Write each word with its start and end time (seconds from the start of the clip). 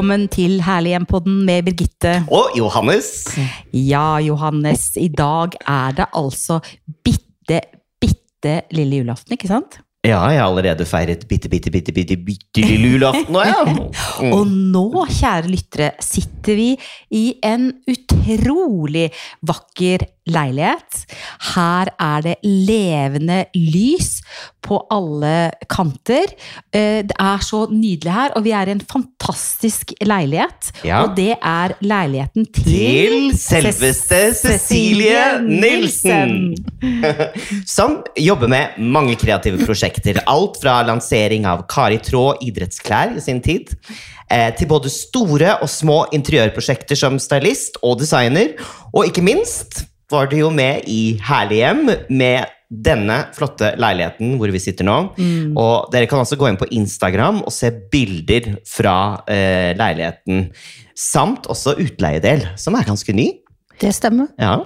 Velkommen 0.00 0.30
til 0.32 0.62
Herlig 0.64 0.94
hjem-podden 0.94 1.42
med 1.44 1.66
Birgitte. 1.66 2.12
Og 2.32 2.54
Johannes. 2.56 3.10
Ja, 3.76 4.16
Johannes. 4.24 4.94
I 4.96 5.10
dag 5.12 5.58
er 5.68 5.92
det 5.98 6.06
altså 6.16 6.56
bitte, 7.04 7.58
bitte 8.00 8.54
lille 8.72 9.02
julaften, 9.02 9.36
ikke 9.36 9.50
sant? 9.50 9.76
Ja, 10.00 10.22
jeg 10.32 10.40
har 10.40 10.46
allerede 10.46 10.86
feiret 10.88 11.26
bitte, 11.28 11.50
bitte, 11.52 11.68
bitte, 11.68 11.92
bitte, 11.92 12.16
bitte 12.16 12.64
lille 12.64 12.94
julaften 12.94 13.28
nå, 13.28 13.42
ja. 13.44 13.58
Mm. 13.68 14.32
Og 14.38 14.48
nå, 14.48 15.04
kjære 15.04 15.52
lyttere, 15.52 15.90
sitter 16.00 16.56
vi 16.56 16.70
i 17.20 17.24
en 17.44 17.68
utrolig 17.84 19.10
vakker 19.52 20.06
leilighet. 20.30 21.04
Her 21.54 21.92
er 21.98 22.24
det 22.24 22.36
levende 22.46 23.44
lys 23.56 24.20
på 24.64 24.78
alle 24.92 25.50
kanter. 25.70 26.32
Eh, 26.72 27.00
Det 27.10 27.16
er 27.18 27.42
så 27.44 27.64
nydelig 27.70 28.12
her, 28.12 28.34
og 28.36 28.44
vi 28.44 28.52
er 28.52 28.68
i 28.68 28.74
en 28.76 28.82
fantastisk 28.84 29.92
leilighet. 30.04 30.70
Ja. 30.84 31.02
Og 31.04 31.16
det 31.16 31.34
er 31.36 31.74
leiligheten 31.80 32.46
til 32.52 32.68
Til 32.70 33.38
selveste 33.38 34.20
Cecilie 34.36 35.40
Nilsen. 35.42 36.54
Som 37.76 38.00
jobber 38.18 38.48
med 38.48 38.78
mange 38.78 39.16
kreative 39.16 39.64
prosjekter. 39.66 40.22
Alt 40.26 40.60
fra 40.62 40.80
lansering 40.86 41.46
av 41.48 41.66
Kari 41.70 41.98
Traa 42.04 42.36
idrettsklær 42.44 43.16
i 43.16 43.24
sin 43.24 43.40
tid, 43.44 43.72
eh, 44.30 44.50
til 44.56 44.68
både 44.70 44.92
store 44.92 45.56
og 45.62 45.68
små 45.68 46.04
interiørprosjekter 46.12 46.96
som 46.96 47.18
stylist 47.18 47.80
og 47.82 47.98
designer. 48.00 48.54
Og 48.92 49.06
ikke 49.08 49.24
minst 49.24 49.84
var 50.10 50.26
du 50.30 50.36
jo 50.40 50.50
med 50.54 50.86
i 50.90 51.16
Herlig 51.22 51.60
hjem 51.62 51.84
med 52.10 52.56
denne 52.70 53.16
flotte 53.34 53.72
leiligheten 53.82 54.36
hvor 54.38 54.50
vi 54.54 54.60
sitter 54.62 54.86
nå. 54.86 54.96
Og 55.58 55.88
dere 55.90 56.06
kan 56.10 56.22
også 56.22 56.38
gå 56.38 56.46
inn 56.50 56.58
på 56.60 56.68
Instagram 56.70 57.40
og 57.42 57.50
se 57.54 57.70
bilder 57.90 58.52
fra 58.68 58.96
eh, 59.30 59.72
leiligheten. 59.78 60.48
Samt 60.94 61.48
også 61.50 61.74
utleiedel, 61.82 62.44
som 62.60 62.76
er 62.78 62.86
ganske 62.86 63.14
ny. 63.16 63.30
Det 63.80 63.94
stemmer. 63.96 64.28
Ja. 64.38 64.58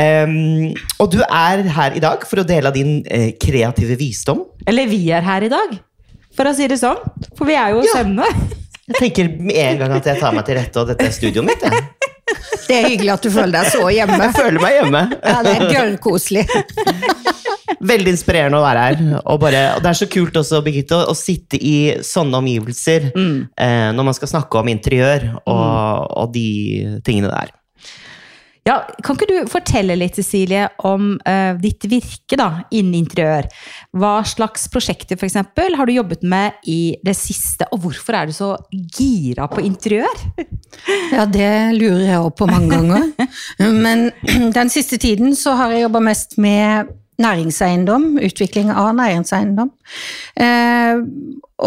Um, 0.00 0.70
og 1.02 1.10
du 1.12 1.18
er 1.26 1.60
her 1.76 1.96
i 1.98 2.00
dag 2.02 2.22
for 2.26 2.40
å 2.40 2.46
dele 2.48 2.70
av 2.72 2.74
din 2.78 3.02
eh, 3.04 3.34
kreative 3.38 3.98
visdom. 4.00 4.46
Eller 4.66 4.88
vi 4.88 5.02
er 5.12 5.22
her 5.26 5.44
i 5.44 5.50
dag, 5.52 5.74
for 6.34 6.48
å 6.48 6.54
si 6.56 6.66
det 6.70 6.80
sånn. 6.80 6.98
For 7.36 7.44
vi 7.50 7.58
er 7.60 7.74
jo 7.76 7.84
Ja. 7.84 7.98
sønnene. 8.00 8.30
Jeg 8.90 8.96
tenker 9.04 9.28
med 9.38 9.54
en 9.54 9.76
gang 9.84 9.92
at 10.00 10.08
jeg 10.08 10.18
tar 10.18 10.32
meg 10.34 10.48
til 10.48 10.56
rette, 10.58 10.80
og 10.82 10.88
dette 10.90 11.04
er 11.06 11.12
studioet 11.14 11.46
mitt. 11.46 11.62
Jeg. 11.62 11.84
Det 12.68 12.76
er 12.76 12.86
hyggelig 12.86 13.12
at 13.16 13.24
du 13.24 13.30
føler 13.34 13.54
deg 13.56 13.70
så 13.72 13.88
hjemme. 13.90 14.18
jeg 14.22 14.34
føler 14.36 14.62
meg 14.62 14.76
hjemme. 14.78 15.02
Ja, 15.24 15.38
det 15.46 15.54
er 15.56 15.64
gørrkoselig. 15.74 16.46
Veldig 17.90 18.12
inspirerende 18.12 18.58
å 18.60 18.64
være 18.64 18.82
her. 18.84 19.00
Og, 19.24 19.38
bare, 19.42 19.62
og 19.76 19.82
det 19.82 19.90
er 19.90 19.98
så 20.02 20.08
kult 20.10 20.36
også, 20.36 20.60
Birgitte, 20.66 20.98
å, 20.98 21.10
å 21.10 21.16
sitte 21.16 21.58
i 21.58 21.76
sånne 22.04 22.42
omgivelser 22.42 23.10
eh, 23.16 23.88
når 23.96 24.06
man 24.10 24.16
skal 24.16 24.30
snakke 24.34 24.60
om 24.60 24.68
interiør 24.70 25.30
og, 25.40 26.10
og 26.20 26.34
de 26.34 27.00
tingene 27.06 27.32
der. 27.32 27.54
Ja, 28.68 28.82
kan 29.00 29.16
ikke 29.16 29.28
du 29.30 29.48
fortelle 29.48 29.96
litt, 29.96 30.18
Cecilie, 30.18 30.66
om 30.84 31.14
uh, 31.24 31.56
ditt 31.60 31.86
virke 31.88 32.36
da, 32.36 32.48
innen 32.76 32.98
interiør? 32.98 33.48
Hva 33.96 34.18
slags 34.28 34.66
prosjekter 34.72 35.16
for 35.16 35.30
eksempel, 35.30 35.78
har 35.78 35.88
du 35.88 35.94
jobbet 35.94 36.26
med 36.28 36.60
i 36.68 36.96
det 37.06 37.16
siste, 37.16 37.64
og 37.72 37.86
hvorfor 37.86 38.18
er 38.18 38.28
du 38.28 38.36
så 38.36 38.52
gira 38.70 39.48
på 39.50 39.64
interiør? 39.64 40.26
Ja, 41.10 41.24
det 41.26 41.74
lurer 41.74 42.04
jeg 42.06 42.20
òg 42.22 42.30
på 42.38 42.46
mange 42.46 42.70
ganger. 42.70 43.08
Men 43.84 44.06
den 44.58 44.70
siste 44.72 45.00
tiden 45.02 45.34
så 45.36 45.56
har 45.58 45.74
jeg 45.74 45.84
jobba 45.84 46.02
mest 46.04 46.36
med 46.40 46.92
næringseiendom, 47.20 48.14
utvikling 48.22 48.70
av 48.72 48.92
næringseiendom. 48.96 49.72
Eh, 50.40 51.02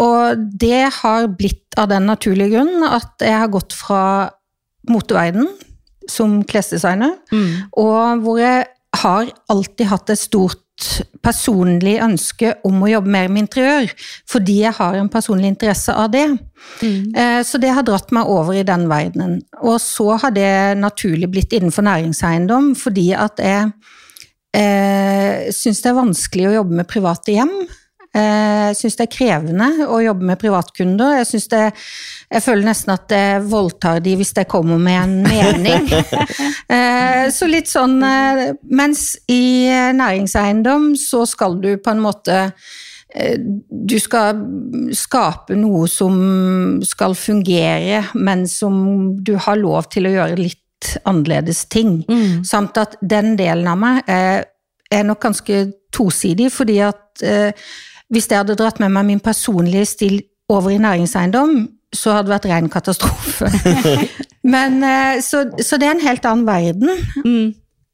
og 0.00 0.48
det 0.64 0.80
har 0.96 1.28
blitt 1.36 1.78
av 1.78 1.92
den 1.92 2.08
naturlige 2.10 2.56
grunn 2.56 2.88
at 2.88 3.22
jeg 3.22 3.38
har 3.44 3.52
gått 3.52 3.76
fra 3.76 4.00
moteverden 4.90 5.46
som 6.10 6.42
klesdesigner, 6.48 7.16
og 7.72 8.24
hvor 8.24 8.40
jeg 8.42 8.66
har 8.94 9.30
alltid 9.50 9.88
hatt 9.90 10.12
et 10.14 10.20
stort 10.20 10.60
personlig 11.22 11.96
ønske 12.02 12.50
om 12.66 12.82
å 12.82 12.90
jobbe 12.90 13.10
mer 13.14 13.30
med 13.30 13.44
interiør, 13.44 13.92
fordi 14.30 14.60
jeg 14.64 14.74
har 14.74 14.98
en 14.98 15.10
personlig 15.10 15.52
interesse 15.52 15.94
av 15.94 16.10
det. 16.12 16.24
Mm. 16.82 17.44
Så 17.46 17.60
det 17.62 17.70
har 17.76 17.86
dratt 17.86 18.10
meg 18.14 18.30
over 18.30 18.58
i 18.58 18.66
den 18.66 18.88
verdenen. 18.90 19.38
Og 19.62 19.78
så 19.82 20.16
har 20.18 20.34
det 20.34 20.74
naturlig 20.82 21.30
blitt 21.30 21.54
innenfor 21.54 21.86
næringseiendom, 21.86 22.72
fordi 22.78 23.12
at 23.14 23.38
jeg 23.42 23.70
eh, 24.54 25.50
syns 25.54 25.82
det 25.84 25.90
er 25.92 25.98
vanskelig 25.98 26.50
å 26.50 26.56
jobbe 26.58 26.82
med 26.82 26.90
private 26.90 27.38
hjem. 27.38 27.54
Eh, 28.14 28.68
Jeg 28.70 28.76
syns 28.78 28.96
det 28.98 29.04
er 29.08 29.12
krevende 29.12 29.66
å 29.90 29.98
jobbe 30.02 30.24
med 30.28 30.38
privatkunder. 30.40 31.16
Jeg, 31.20 31.42
det, 31.50 31.62
jeg 32.32 32.44
føler 32.44 32.68
nesten 32.68 32.94
at 32.94 33.10
jeg 33.14 33.42
voldtar 33.50 34.00
de 34.04 34.14
hvis 34.20 34.32
jeg 34.36 34.48
kommer 34.50 34.78
med 34.78 35.00
en 35.02 35.16
mening. 35.26 35.90
Eh, 36.74 37.26
Så 37.30 37.44
litt 37.46 37.68
sånn 37.68 37.98
eh, 38.02 38.54
Mens 38.72 39.18
i 39.30 39.68
næringseiendom 39.94 40.94
så 40.98 41.26
skal 41.28 41.58
du 41.60 41.74
på 41.76 41.92
en 41.92 42.00
måte 42.02 42.38
du 43.70 43.94
skal 44.02 44.40
skape 44.96 45.54
noe 45.54 45.84
som 45.92 46.16
skal 46.82 47.12
fungere, 47.14 48.00
men 48.18 48.42
som 48.50 49.12
du 49.22 49.36
har 49.38 49.60
lov 49.60 49.86
til 49.92 50.08
å 50.08 50.14
gjøre 50.16 50.40
litt 50.40 50.96
annerledes 51.06 51.60
ting. 51.70 52.00
Samt 52.42 52.80
at 52.80 52.96
den 53.04 53.36
delen 53.38 53.68
av 53.70 53.78
meg 53.78 54.10
er, 54.10 54.48
er 54.90 55.06
nok 55.06 55.20
ganske 55.28 55.60
tosidig, 55.94 56.48
fordi 56.56 56.80
at 56.88 57.22
eh, 57.22 57.52
hvis 58.12 58.28
jeg 58.30 58.42
hadde 58.42 58.56
dratt 58.58 58.80
med 58.82 58.92
meg 58.94 59.08
min 59.08 59.22
personlige 59.22 59.88
stil 59.94 60.20
over 60.52 60.74
i 60.74 60.80
næringseiendom, 60.82 61.68
så 61.94 62.16
hadde 62.16 62.28
det 62.28 62.34
vært 62.34 62.48
ren 62.50 62.70
katastrofe. 62.72 63.50
Men, 64.54 64.80
eh, 64.84 65.20
så, 65.24 65.46
så 65.62 65.78
det 65.80 65.88
er 65.88 65.94
en 65.96 66.04
helt 66.04 66.26
annen 66.28 66.46
verden 66.48 66.90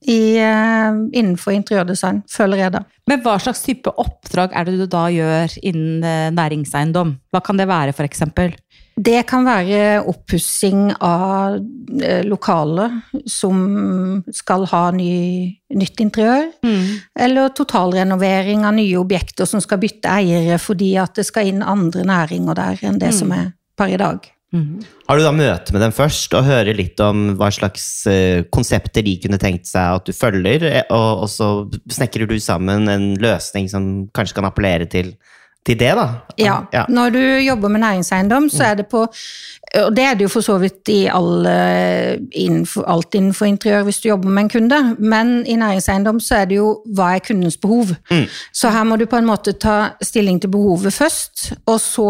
i, 0.08 0.38
eh, 0.40 1.00
innenfor 1.12 1.54
interiørdesign, 1.54 2.22
føler 2.30 2.64
jeg 2.64 2.74
da. 2.78 2.82
Men 3.10 3.22
hva 3.24 3.36
slags 3.42 3.62
type 3.66 3.92
oppdrag 4.00 4.54
er 4.56 4.66
det 4.66 4.78
du 4.80 4.86
da 4.90 5.04
gjør 5.12 5.56
innen 5.60 6.06
eh, 6.06 6.30
næringseiendom? 6.34 7.14
Hva 7.30 7.42
kan 7.44 7.60
det 7.60 7.68
være, 7.70 7.94
eksempel? 8.06 8.56
Det 9.00 9.22
kan 9.28 9.46
være 9.46 10.02
oppussing 10.10 10.90
av 11.00 11.56
eh, 12.02 12.24
lokaler 12.26 12.98
som 13.24 13.62
skal 14.34 14.66
ha 14.72 14.82
ny, 14.92 15.12
nytt 15.72 16.02
interiør. 16.04 16.50
Eller 17.26 17.54
totalrenovering 17.56 18.66
av 18.68 18.76
nye 18.76 18.98
objekter 19.00 19.48
som 19.48 19.62
skal 19.64 19.80
bytte 19.80 20.10
eiere 20.20 20.58
fordi 20.60 20.92
at 21.00 21.16
det 21.16 21.24
skal 21.28 21.48
inn 21.48 21.64
andre 21.64 22.04
næringer 22.08 22.58
der 22.58 22.84
enn 22.90 23.00
det 23.00 23.14
som 23.16 23.32
er 23.36 23.54
per 23.78 23.94
i 23.94 24.00
dag. 24.00 24.28
Har 25.06 25.18
du 25.18 25.22
da 25.22 25.30
møte 25.30 25.74
med 25.74 25.84
dem 25.84 25.92
først 25.94 26.32
og 26.34 26.46
hører 26.48 26.74
litt 26.74 26.98
om 27.04 27.36
hva 27.38 27.52
slags 27.54 27.84
eh, 28.10 28.42
konsepter 28.50 29.04
de 29.06 29.14
kunne 29.22 29.38
tenkt 29.38 29.68
seg 29.70 30.00
at 30.00 30.08
du 30.08 30.12
følger, 30.16 30.64
eh, 30.66 30.88
og, 30.90 31.22
og 31.22 31.30
så 31.30 31.50
snekrer 31.94 32.26
du 32.26 32.34
sammen 32.42 32.90
en 32.90 33.12
løsning 33.22 33.70
som 33.70 33.84
kanskje 34.16 34.40
kan 34.40 34.48
appellere 34.50 34.90
til, 34.90 35.12
til 35.66 35.76
det, 35.76 35.90
da? 35.96 36.06
Ja. 36.40 36.84
Når 36.88 37.10
du 37.12 37.20
jobber 37.20 37.68
med 37.68 37.80
næringseiendom, 37.80 38.48
så 38.50 38.64
er 38.64 38.74
det 38.80 38.86
på 38.86 39.06
Og 39.70 39.96
det 39.96 40.02
er 40.04 40.14
det 40.14 40.24
jo 40.24 40.28
for 40.32 40.42
så 40.42 40.56
vidt 40.58 40.88
i 40.88 41.06
alle, 41.06 41.50
innenfor, 42.32 42.82
alt 42.90 43.14
innenfor 43.14 43.46
interiør 43.46 43.84
hvis 43.86 44.00
du 44.02 44.08
jobber 44.08 44.28
med 44.28 44.42
en 44.42 44.48
kunde, 44.48 44.78
men 44.98 45.46
i 45.46 45.54
næringseiendom 45.56 46.18
så 46.20 46.40
er 46.40 46.44
det 46.50 46.56
jo 46.56 46.72
hva 46.96 47.12
er 47.14 47.22
kundens 47.22 47.56
behov. 47.56 47.92
Så 48.52 48.70
her 48.74 48.84
må 48.84 48.96
du 48.96 49.06
på 49.06 49.20
en 49.20 49.28
måte 49.28 49.52
ta 49.52 49.92
stilling 50.02 50.40
til 50.42 50.50
behovet 50.50 50.92
først, 50.92 51.52
og 51.66 51.78
så 51.80 52.08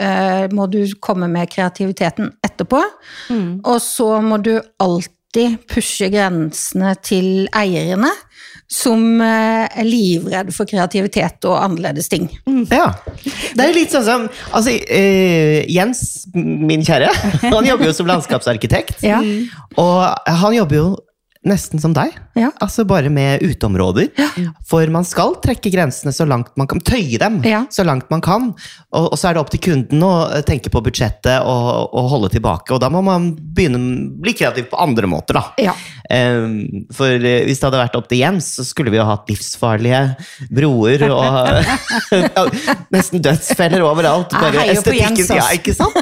eh, 0.00 0.46
må 0.52 0.66
du 0.66 0.86
komme 1.00 1.28
med 1.28 1.50
kreativiteten 1.52 2.30
etterpå. 2.44 2.80
Og 3.64 3.80
så 3.82 4.20
må 4.24 4.36
du 4.40 4.54
alltid 4.80 5.58
pushe 5.68 6.08
grensene 6.14 6.94
til 7.02 7.48
eierne, 7.52 8.08
som 8.70 9.20
eh, 9.20 9.64
er 9.68 9.86
livredd 9.86 10.52
for 10.56 10.68
kreativitet 10.68 11.44
og 11.48 11.58
annerledes 11.60 12.08
ting. 12.12 12.28
Ja. 12.72 12.90
Det 13.54 13.60
er 13.60 13.74
litt 13.76 13.92
sånn 13.94 14.06
som 14.06 14.28
altså, 14.50 14.74
uh, 14.74 15.58
Jens, 15.70 16.04
min 16.34 16.84
kjære, 16.84 17.10
han 17.54 17.68
jobber 17.68 17.90
jo 17.90 17.96
som 17.96 18.08
landskapsarkitekt. 18.10 19.04
Ja. 19.06 19.20
Og 19.80 20.30
han 20.40 20.56
jobber 20.56 20.80
jo 20.80 20.88
nesten 21.44 21.80
som 21.80 21.92
deg. 21.92 22.14
Ja. 22.38 22.48
Altså 22.64 22.86
bare 22.88 23.10
med 23.12 23.42
uteområder. 23.44 24.08
For 24.68 24.88
man 24.92 25.04
skal 25.04 25.36
trekke 25.44 25.70
grensene 25.74 26.12
så 26.16 26.24
langt 26.28 26.54
man 26.56 26.68
kan. 26.70 26.80
Tøye 26.84 27.18
dem 27.20 27.42
Ja. 27.44 27.64
så 27.70 27.84
langt 27.84 28.08
man 28.10 28.22
kan. 28.24 28.54
Og, 28.92 29.12
og 29.12 29.18
så 29.20 29.28
er 29.28 29.36
det 29.36 29.42
opp 29.42 29.52
til 29.52 29.60
kunden 29.60 30.02
å 30.04 30.12
eh, 30.30 30.40
tenke 30.46 30.72
på 30.72 30.80
budsjettet 30.84 31.44
og, 31.44 31.92
og 31.92 32.08
holde 32.14 32.32
tilbake. 32.32 32.72
Og 32.74 32.80
da 32.80 32.88
må 32.92 33.02
man 33.04 33.34
begynne 33.36 34.08
bli 34.24 34.34
kreativ 34.36 34.70
på 34.72 34.80
andre 34.80 35.10
måter, 35.10 35.36
da. 35.36 35.44
For 36.04 37.16
eh, 37.16 37.44
hvis 37.48 37.60
det 37.60 37.68
hadde 37.68 37.80
vært 37.80 37.94
opp 37.96 38.08
til 38.10 38.20
Jens, 38.20 38.50
så 38.58 38.64
skulle 38.66 38.92
vi 38.92 38.98
jo 38.98 39.06
hatt 39.08 39.30
livsfarlige 39.30 40.00
broer 40.52 41.06
og 41.08 41.70
nesten 42.94 43.22
dødsfeller 43.24 43.84
overalt. 43.86 44.34
Bare 44.36 44.66
estetikken. 44.74 45.24
Ja, 45.38 45.48
ikke 45.56 45.72
sant? 45.76 45.96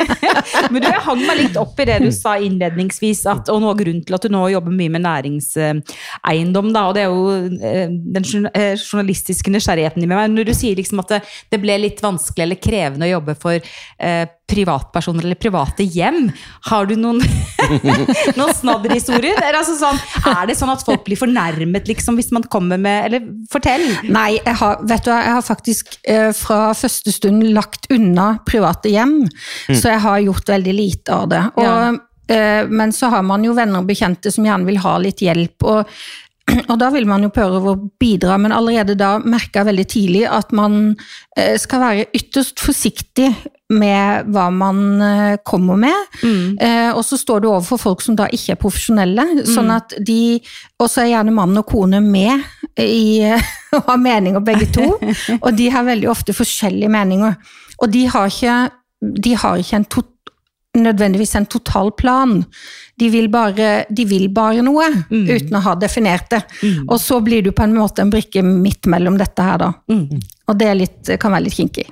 Men 0.72 0.82
du, 0.82 0.88
jeg 0.88 1.04
hang 1.06 1.24
meg 1.24 1.40
litt 1.40 1.56
opp 1.60 1.80
i 1.80 1.88
det 1.88 1.98
du 2.04 2.10
sa 2.14 2.36
innledningsvis, 2.42 3.24
at, 3.30 3.48
og 3.52 3.62
noe 3.62 3.72
av 3.72 3.80
grunnen 3.80 4.04
til 4.04 4.18
at 4.18 4.26
du 4.26 4.32
nå 4.32 4.44
jobber 4.52 4.76
mye 4.76 4.92
med 4.92 5.04
næringseiendom, 5.06 6.70
da, 6.74 6.84
og 6.90 6.96
det 6.98 7.06
er 7.06 7.10
jo 7.10 7.56
eh, 7.72 7.96
den 8.18 8.50
eh, 8.52 8.74
journalistiske 8.76 9.52
nysgjerrigheten 9.54 10.04
i 10.04 10.10
meg. 10.10 10.28
Når 10.34 10.50
du 10.50 10.54
sier 10.56 10.78
liksom 10.78 11.00
at 11.02 11.16
det, 11.16 11.22
det 11.52 11.62
ble 11.62 11.80
litt 11.80 12.04
vanskelig 12.04 12.46
eller 12.46 12.62
krevende 12.62 13.08
å 13.08 13.14
jobbe 13.16 13.36
for 13.40 13.56
eh, 13.56 14.24
privatpersoner 14.52 15.24
eller 15.26 15.38
private 15.40 15.86
hjem. 15.88 16.26
Har 16.68 16.86
du 16.90 16.94
noen, 17.00 17.22
noen 18.38 18.52
snadderhistorier? 18.58 19.40
Er, 19.42 19.56
altså 19.58 19.74
sånn, 19.80 19.98
er 20.28 20.46
det 20.50 20.56
sånn 20.58 20.72
at 20.74 20.84
folk 20.86 21.04
blir 21.08 21.18
fornærmet 21.20 21.88
liksom, 21.90 22.18
hvis 22.20 22.30
man 22.36 22.44
kommer 22.52 22.80
med 22.80 23.08
Eller 23.08 23.26
fortell! 23.52 23.84
Nei, 24.12 24.36
jeg 24.38 24.56
har, 24.60 24.78
vet 24.88 25.08
du, 25.08 25.12
jeg 25.14 25.34
har 25.38 25.44
faktisk 25.46 25.96
eh, 26.04 26.30
fra 26.36 26.60
første 26.76 27.14
stund 27.14 27.48
lagt 27.56 27.88
unna 27.92 28.34
private 28.48 28.92
hjem. 28.92 29.18
Så 29.72 29.88
jeg 29.92 30.02
har 30.04 30.22
gjort 30.28 30.52
veldig 30.52 30.74
lite 30.76 31.16
av 31.16 31.28
det. 31.32 31.42
Og, 31.56 31.64
Ja. 31.64 31.92
eh, 32.32 32.68
men 32.68 32.92
så 32.94 33.10
har 33.12 33.24
man 33.26 33.44
jo 33.44 33.54
venner 33.56 33.82
og 33.82 33.88
bekjente 33.90 34.30
som 34.32 34.44
gjerne 34.46 34.68
vil 34.68 34.80
ha 34.84 34.98
litt 35.02 35.24
hjelp. 35.24 35.62
og 35.72 35.88
og 36.70 36.76
da 36.80 36.90
vil 36.94 37.06
man 37.08 37.22
jo 37.24 37.32
prøve 37.34 37.60
å 37.72 37.78
bidra, 38.00 38.36
men 38.40 38.54
allerede 38.54 38.96
da 38.98 39.14
merka 39.22 39.64
veldig 39.66 39.86
tidlig 39.90 40.22
at 40.28 40.52
man 40.56 40.94
eh, 41.36 41.54
skal 41.60 41.82
være 41.84 42.06
ytterst 42.18 42.62
forsiktig 42.62 43.30
med 43.72 44.28
hva 44.32 44.48
man 44.52 44.82
eh, 45.02 45.36
kommer 45.46 45.78
med. 45.80 46.18
Eh, 46.60 46.90
og 46.92 47.02
så 47.06 47.16
står 47.20 47.42
du 47.42 47.48
overfor 47.50 47.80
folk 47.80 48.04
som 48.04 48.18
da 48.18 48.28
ikke 48.32 48.56
er 48.56 48.60
profesjonelle, 48.60 49.26
sånn 49.48 49.72
at 49.72 49.96
de 50.02 50.20
Og 50.82 50.88
så 50.90 51.04
er 51.04 51.12
gjerne 51.12 51.34
mann 51.34 51.56
og 51.58 51.66
kone 51.68 52.00
med 52.02 52.42
i 52.80 53.22
å 53.76 53.82
ha 53.86 53.96
meninger 53.96 54.42
begge 54.44 54.68
to, 54.74 54.88
og 55.44 55.50
de 55.56 55.68
har 55.70 55.86
veldig 55.86 56.10
ofte 56.10 56.34
forskjellige 56.36 56.90
meninger. 56.90 57.36
Og 57.82 57.92
de 57.92 58.06
har 58.10 58.30
ikke, 58.30 58.56
de 59.00 59.36
har 59.38 59.62
ikke 59.62 59.78
en 59.78 59.88
to, 59.90 60.02
nødvendigvis 60.78 61.34
en 61.36 61.46
total 61.46 61.92
plan. 61.92 62.44
De 62.98 63.08
vil 63.12 63.28
bare, 63.32 63.84
de 63.90 64.04
vil 64.08 64.28
bare 64.32 64.62
noe, 64.64 64.88
uten 65.10 65.56
å 65.58 65.64
ha 65.66 65.74
definert 65.76 66.30
det. 66.32 66.42
Og 66.88 66.98
så 67.00 67.20
blir 67.24 67.42
du 67.44 67.52
på 67.52 67.66
en 67.66 67.76
måte 67.76 68.04
en 68.04 68.12
brikke 68.12 68.44
midt 68.46 68.88
mellom 68.88 69.18
dette 69.20 69.42
her, 69.44 69.58
da. 69.66 69.72
Og 70.48 70.58
det 70.60 70.68
er 70.68 70.78
litt, 70.78 71.16
kan 71.20 71.34
være 71.34 71.48
litt 71.48 71.58
kinkig. 71.60 71.88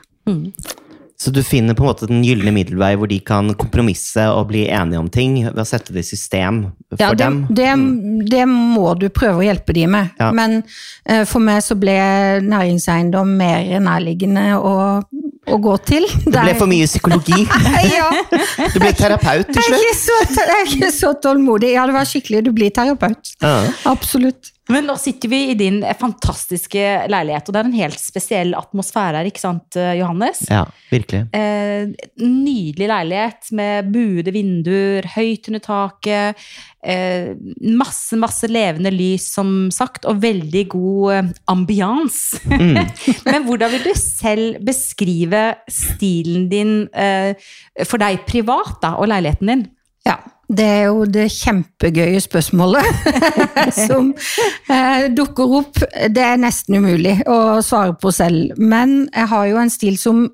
Så 1.20 1.28
du 1.30 1.42
finner 1.44 1.76
på 1.76 1.84
en 1.84 1.90
måte 1.90 2.06
den 2.08 2.22
gylne 2.24 2.52
middelvei 2.56 2.94
hvor 2.96 3.08
de 3.10 3.18
kan 3.20 3.50
kompromisse 3.60 4.22
og 4.32 4.46
bli 4.48 4.62
enige 4.72 5.02
om 5.02 5.10
ting 5.12 5.34
ved 5.50 5.58
å 5.60 5.66
sette 5.68 5.92
det 5.92 6.00
i 6.00 6.08
system 6.08 6.62
for 6.94 7.02
Ja, 7.02 7.10
det, 7.12 7.18
dem? 7.20 7.42
det, 7.52 8.30
det 8.32 8.46
må 8.48 8.94
du 8.96 9.10
prøve 9.12 9.42
å 9.42 9.44
hjelpe 9.44 9.76
de 9.76 9.84
med. 9.92 10.14
Ja. 10.16 10.30
Men 10.32 10.62
uh, 10.62 11.26
for 11.28 11.44
meg 11.44 11.60
så 11.66 11.76
ble 11.76 11.98
næringseiendom 12.46 13.34
mer 13.36 13.68
nærliggende 13.84 14.46
å, 14.64 14.72
å 15.48 15.56
gå 15.62 15.74
til. 15.88 16.06
Det 16.26 16.34
ble 16.44 16.54
for 16.58 16.70
mye 16.70 16.86
psykologi. 16.88 17.44
ja, 17.96 18.08
Du 18.74 18.78
ble 18.82 18.92
terapeut 18.96 19.48
til 19.50 19.64
slutt. 19.64 20.36
jeg 20.36 20.56
er 20.56 20.68
ikke 20.68 20.92
så 20.94 21.14
tålmodig. 21.22 21.72
Ja, 21.76 21.86
det 21.88 21.96
var 21.96 22.08
skikkelig. 22.08 22.44
Du 22.48 22.52
blir 22.56 22.72
terapeut. 22.74 23.34
Ja. 23.40 23.54
Absolutt. 23.90 24.52
Men 24.70 24.88
nå 24.88 24.96
sitter 25.00 25.32
vi 25.32 25.40
i 25.50 25.58
din 25.58 25.80
fantastiske 25.98 26.84
leilighet, 27.10 27.48
og 27.48 27.56
det 27.56 27.62
er 27.62 27.70
en 27.70 27.78
helt 27.78 28.00
spesiell 28.00 28.54
atmosfære 28.58 29.20
her, 29.20 29.30
ikke 29.30 29.42
sant, 29.42 29.78
Johannes? 29.98 30.44
ja, 30.50 30.64
virkelig. 30.92 31.24
Eh, 31.36 31.90
nydelig 32.20 32.90
leilighet 32.90 33.50
med 33.56 33.90
buede 33.94 34.34
vinduer, 34.34 35.06
høyt 35.16 35.50
under 35.50 35.64
taket. 35.64 36.44
Eh, 36.80 37.32
masse, 37.76 38.16
masse 38.16 38.48
levende 38.48 38.92
lys, 38.94 39.26
som 39.34 39.68
sagt, 39.74 40.06
og 40.08 40.22
veldig 40.22 40.64
god 40.72 41.34
ambians. 41.50 41.70
ambians. 41.70 42.20
Men 43.26 43.44
hvordan 43.46 43.72
vil 43.74 43.86
du 43.90 43.92
selv 43.98 44.60
beskrive 44.64 45.42
stilen 45.70 46.48
din 46.50 46.74
eh, 46.94 47.34
for 47.84 48.00
deg 48.02 48.24
privat, 48.28 48.78
da, 48.82 48.94
og 48.98 49.10
leiligheten 49.10 49.52
din? 49.52 49.66
Ja, 50.08 50.18
det 50.50 50.66
er 50.66 50.84
jo 50.90 51.04
det 51.06 51.28
kjempegøye 51.30 52.20
spørsmålet 52.22 52.86
som 53.86 54.10
eh, 54.70 55.06
dukker 55.14 55.56
opp. 55.60 55.82
Det 56.10 56.24
er 56.24 56.40
nesten 56.42 56.80
umulig 56.80 57.20
å 57.30 57.60
svare 57.64 57.94
på 58.00 58.12
selv, 58.14 58.56
men 58.58 59.04
jeg 59.14 59.30
har 59.30 59.50
jo 59.50 59.60
en 59.62 59.70
stil 59.72 59.98
som 60.00 60.24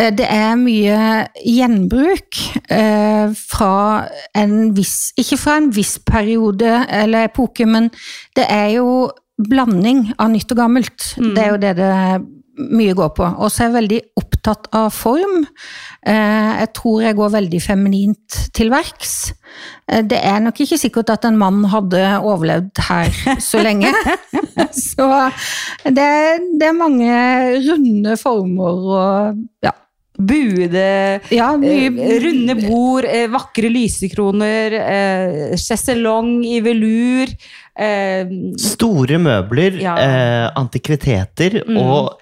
eh, 0.00 0.10
det 0.16 0.28
er 0.32 0.56
mye 0.60 1.28
gjenbruk 1.44 2.40
eh, 2.72 3.36
fra 3.36 3.76
en 4.38 4.56
viss 4.76 5.12
Ikke 5.20 5.40
fra 5.40 5.58
en 5.60 5.70
viss 5.76 5.98
periode 6.00 6.84
eller 6.88 7.28
epoke, 7.28 7.68
men 7.68 7.92
det 8.38 8.48
er 8.48 8.78
jo 8.78 8.88
blanding 9.38 10.08
av 10.18 10.32
nytt 10.32 10.50
og 10.56 10.64
gammelt. 10.64 11.12
Det 11.20 11.42
er 11.44 11.52
jo 11.52 11.62
det 11.62 11.76
det 11.78 11.92
mye 12.58 12.94
går 12.98 13.10
på. 13.16 13.26
Og 13.38 13.50
så 13.52 13.62
er 13.64 13.68
jeg 13.68 13.76
veldig 13.78 14.00
opptatt 14.20 14.68
av 14.74 14.88
form. 14.94 15.44
Eh, 16.06 16.50
Jeg 16.60 16.72
tror 16.74 17.02
jeg 17.04 17.16
går 17.18 17.30
veldig 17.36 17.60
feminint 17.62 18.38
til 18.54 18.70
verks. 18.72 19.32
Eh, 19.88 20.02
Det 20.02 20.18
er 20.24 20.40
nok 20.40 20.58
ikke 20.60 20.78
sikkert 20.78 21.10
at 21.14 21.24
en 21.24 21.38
mann 21.38 21.64
hadde 21.70 22.02
overlevd 22.22 22.82
her 22.88 23.10
så 23.40 23.62
lenge. 23.62 23.92
Så 24.74 25.06
det, 25.84 26.08
det 26.58 26.66
er 26.68 26.76
mange 26.76 27.12
runde 27.68 28.16
former 28.20 28.88
og 28.98 29.44
ja. 29.64 29.72
Buede 30.18 31.20
Ja, 31.30 31.52
Eh, 31.62 31.94
runde 32.24 32.56
bord, 32.66 33.06
vakre 33.30 33.68
lysekroner, 33.70 34.74
sjeselong 35.54 36.40
i 36.44 36.58
velur. 36.64 37.30
Eh, 37.78 38.26
Store 38.58 39.18
møbler, 39.22 39.80
Ja. 39.80 39.96
eh, 39.96 40.50
antikviteter, 40.58 41.62
Mm. 41.68 41.76
og 41.78 42.18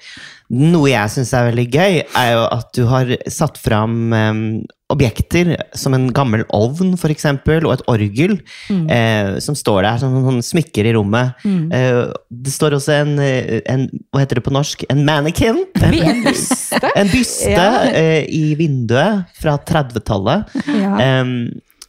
noe 0.51 0.89
jeg 0.91 1.09
syns 1.11 1.33
er 1.35 1.51
veldig 1.51 1.71
gøy, 1.73 2.03
er 2.15 2.33
jo 2.35 2.43
at 2.53 2.73
du 2.73 2.87
har 2.87 3.07
satt 3.29 3.57
fram 3.59 4.13
eh, 4.13 4.63
objekter 4.89 5.57
som 5.75 5.95
en 5.95 6.13
gammel 6.15 6.45
ovn, 6.55 6.93
for 6.97 7.09
eksempel, 7.11 7.65
og 7.67 7.73
et 7.73 7.83
orgel, 7.89 8.37
Mm. 8.71 8.85
eh, 8.91 9.39
som 9.41 9.55
står 9.59 9.83
der 9.83 9.99
som 9.99 10.13
sånn 10.23 10.43
smykker 10.45 10.87
i 10.87 10.93
rommet. 10.95 11.35
Eh, 11.45 12.13
det 12.31 12.53
står 12.53 12.77
også 12.79 12.93
en, 13.01 13.19
eh, 13.19 13.61
en 13.67 13.89
Hva 14.15 14.21
heter 14.23 14.37
det 14.37 14.45
på 14.45 14.53
norsk? 14.53 14.85
En 14.89 15.05
mannequin? 15.05 15.65
en 15.83 16.23
byste. 16.23 16.91
En 16.95 17.09
byste 17.09 17.51
Ja. 17.51 17.83
eh, 17.91 18.27
i 18.29 18.55
vinduet 18.55 19.27
fra 19.41 19.59
30-tallet. 19.59 20.47
ja. 20.69 20.97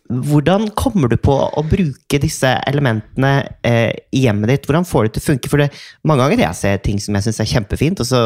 Hvordan 0.07 0.69
kommer 0.80 1.12
du 1.12 1.18
på 1.19 1.33
å 1.36 1.62
bruke 1.68 2.19
disse 2.24 2.54
elementene 2.69 3.31
eh, 3.68 3.92
i 4.15 4.24
hjemmet 4.24 4.54
ditt? 4.54 4.68
Hvordan 4.68 4.88
får 4.88 5.04
du 5.04 5.07
det 5.07 5.13
til 5.18 5.24
å 5.24 5.27
funke? 5.33 5.51
For 5.51 5.59
det, 5.59 5.68
mange 6.07 6.24
ganger 6.24 6.44
jeg 6.45 6.59
ser 6.62 6.80
ting 6.86 7.01
som 7.04 7.18
jeg 7.18 7.25
syns 7.25 7.42
er 7.44 7.50
kjempefint, 7.51 8.00
og 8.04 8.07
så 8.07 8.21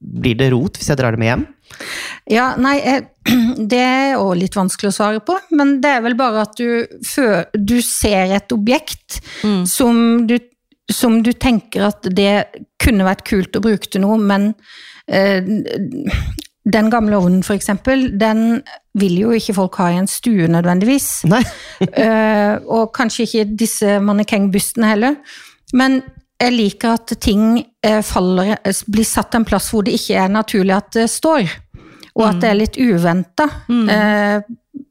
blir 0.00 0.38
det 0.40 0.48
rot 0.54 0.80
hvis 0.80 0.88
jeg 0.88 1.00
drar 1.00 1.12
det 1.12 1.20
med 1.20 1.30
hjem. 1.30 1.44
Ja, 2.32 2.48
nei, 2.56 2.78
det 3.72 3.82
er 3.82 4.16
også 4.16 4.40
litt 4.40 4.56
vanskelig 4.56 4.94
å 4.94 4.96
svare 4.96 5.22
på, 5.28 5.36
men 5.58 5.76
det 5.84 5.92
er 5.98 6.06
vel 6.06 6.16
bare 6.16 6.46
at 6.46 6.56
du, 6.56 6.86
før, 7.04 7.44
du 7.52 7.78
ser 7.84 8.32
et 8.38 8.56
objekt 8.56 9.20
som, 9.68 10.00
du, 10.30 10.38
som 10.88 11.20
du 11.26 11.34
tenker 11.36 11.90
at 11.90 12.08
det 12.16 12.64
kunne 12.80 13.04
vært 13.08 13.26
kult 13.28 13.60
å 13.60 13.64
bruke 13.66 13.92
til 13.92 14.06
noe, 14.06 14.16
men 14.16 14.54
eh, 15.04 15.44
den 16.72 16.90
gamle 16.90 17.18
ovnen 17.18 17.42
for 17.46 17.54
eksempel, 17.54 18.08
den 18.18 18.62
vil 18.98 19.18
jo 19.20 19.32
ikke 19.36 19.54
folk 19.54 19.78
ha 19.78 19.90
i 19.92 19.98
en 20.00 20.10
stue 20.10 20.48
nødvendigvis. 20.50 21.24
Nei. 21.30 21.44
Eh, 21.86 22.56
og 22.72 22.94
kanskje 22.96 23.26
ikke 23.26 23.44
disse 23.60 23.98
mannekengbustene 24.02 24.88
heller. 24.88 25.16
Men 25.76 26.00
jeg 26.40 26.52
liker 26.52 26.96
at 26.96 27.12
ting 27.22 27.60
eh, 27.84 28.02
faller, 28.04 28.56
eh, 28.56 28.80
blir 28.92 29.06
satt 29.08 29.36
en 29.36 29.44
plass 29.48 29.70
hvor 29.72 29.84
det 29.86 29.96
ikke 29.96 30.18
er 30.24 30.32
naturlig 30.32 30.74
at 30.76 30.90
det 30.96 31.06
står. 31.12 31.48
Og 32.16 32.24
at 32.24 32.40
det 32.40 32.48
er 32.48 32.56
litt 32.56 32.78
uventa. 32.80 33.44
Eh, 33.68 34.38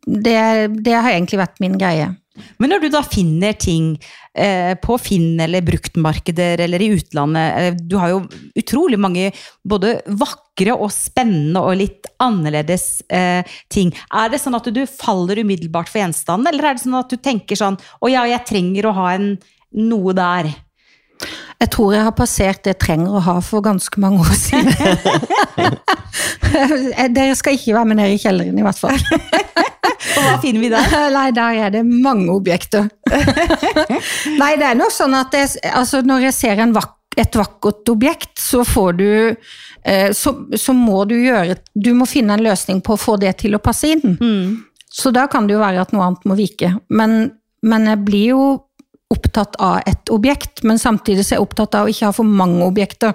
det, 0.06 0.40
det 0.86 0.94
har 0.94 1.12
egentlig 1.12 1.42
vært 1.42 1.62
min 1.64 1.78
greie. 1.82 2.12
Men 2.60 2.72
når 2.74 2.84
du 2.84 2.90
da 2.94 3.02
finner 3.06 3.56
ting 3.60 3.94
eh, 4.36 4.74
på 4.82 4.98
Finn 5.02 5.40
eller 5.42 5.64
bruktmarkeder 5.66 6.64
eller 6.66 6.84
i 6.84 6.90
utlandet 6.96 7.60
eh, 7.62 7.78
Du 7.80 7.98
har 8.02 8.12
jo 8.12 8.22
utrolig 8.60 9.00
mange 9.02 9.30
både 9.64 9.98
vakre 10.20 10.76
og 10.76 10.92
spennende 10.94 11.64
og 11.64 11.80
litt 11.80 12.10
annerledes 12.24 13.06
eh, 13.08 13.48
ting. 13.72 13.94
Er 14.12 14.32
det 14.32 14.42
sånn 14.44 14.58
at 14.58 14.68
du 14.72 14.84
faller 14.90 15.42
umiddelbart 15.44 15.92
for 15.92 16.04
gjenstanden, 16.04 16.52
eller 16.52 16.70
er 16.70 16.78
det 16.78 16.86
sånn 16.86 17.00
at 17.00 17.12
du 17.12 17.20
tenker 17.20 17.60
sånn 17.60 17.80
Å 17.80 18.12
ja, 18.12 18.26
jeg 18.30 18.48
trenger 18.48 18.90
å 18.90 18.96
ha 19.00 19.10
en, 19.16 19.34
noe 19.76 20.16
der. 20.16 20.52
Jeg 21.62 21.72
tror 21.72 21.94
jeg 21.96 22.04
har 22.04 22.16
passert 22.16 22.64
det 22.66 22.74
jeg 22.74 22.82
trenger 22.84 23.16
å 23.16 23.24
ha 23.24 23.36
for 23.44 23.64
ganske 23.64 24.02
mange 24.04 24.26
år 24.26 24.36
siden. 24.36 24.74
Dere 27.16 27.36
skal 27.40 27.56
ikke 27.56 27.76
være 27.78 27.90
med 27.92 28.00
ned 28.02 28.16
i 28.16 28.20
kjelleren, 28.22 28.60
i 28.60 28.66
hvert 28.66 28.82
fall. 28.82 29.00
Og 30.16 30.26
hva 30.26 30.36
finner 30.44 30.64
vi 30.64 30.72
der? 30.74 30.98
Nei, 31.18 31.30
der 31.36 31.62
er 31.66 31.74
det 31.78 31.86
mange 31.88 32.28
objekter. 32.36 32.90
Nei, 34.42 34.52
det 34.60 34.68
er 34.68 34.78
nok 34.80 34.94
sånn 34.94 35.16
at 35.18 35.36
jeg, 35.36 35.56
altså 35.72 36.04
når 36.06 36.30
jeg 36.30 36.40
ser 36.42 36.64
en 36.66 36.76
vak 36.76 36.94
et 37.16 37.32
vakkert 37.40 37.88
objekt, 37.88 38.34
så 38.44 38.66
får 38.68 38.96
du 39.00 39.12
eh, 39.88 40.10
så, 40.12 40.34
så 40.60 40.74
må 40.76 41.06
du 41.08 41.14
gjøre 41.16 41.56
Du 41.72 41.94
må 41.96 42.04
finne 42.12 42.36
en 42.36 42.44
løsning 42.44 42.82
på 42.84 42.98
å 42.98 43.00
få 43.00 43.16
det 43.22 43.38
til 43.40 43.56
å 43.56 43.62
passe 43.64 43.94
inn. 43.94 44.18
Så 44.92 45.14
da 45.16 45.24
kan 45.32 45.48
det 45.48 45.56
jo 45.56 45.62
være 45.62 45.86
at 45.86 45.94
noe 45.96 46.10
annet 46.10 46.28
må 46.28 46.36
vike. 46.36 46.74
Men, 46.92 47.32
men 47.64 47.88
jeg 47.88 48.02
blir 48.04 48.26
jo 48.34 48.42
opptatt 49.14 49.58
av 49.62 49.84
et 49.86 50.10
objekt, 50.14 50.64
men 50.66 50.80
samtidig 50.82 51.24
så 51.24 51.36
er 51.36 51.40
jeg 51.40 51.46
opptatt 51.46 51.78
av 51.78 51.86
å 51.86 51.92
ikke 51.92 52.10
ha 52.10 52.16
for 52.16 52.26
mange 52.26 52.66
objekter. 52.66 53.14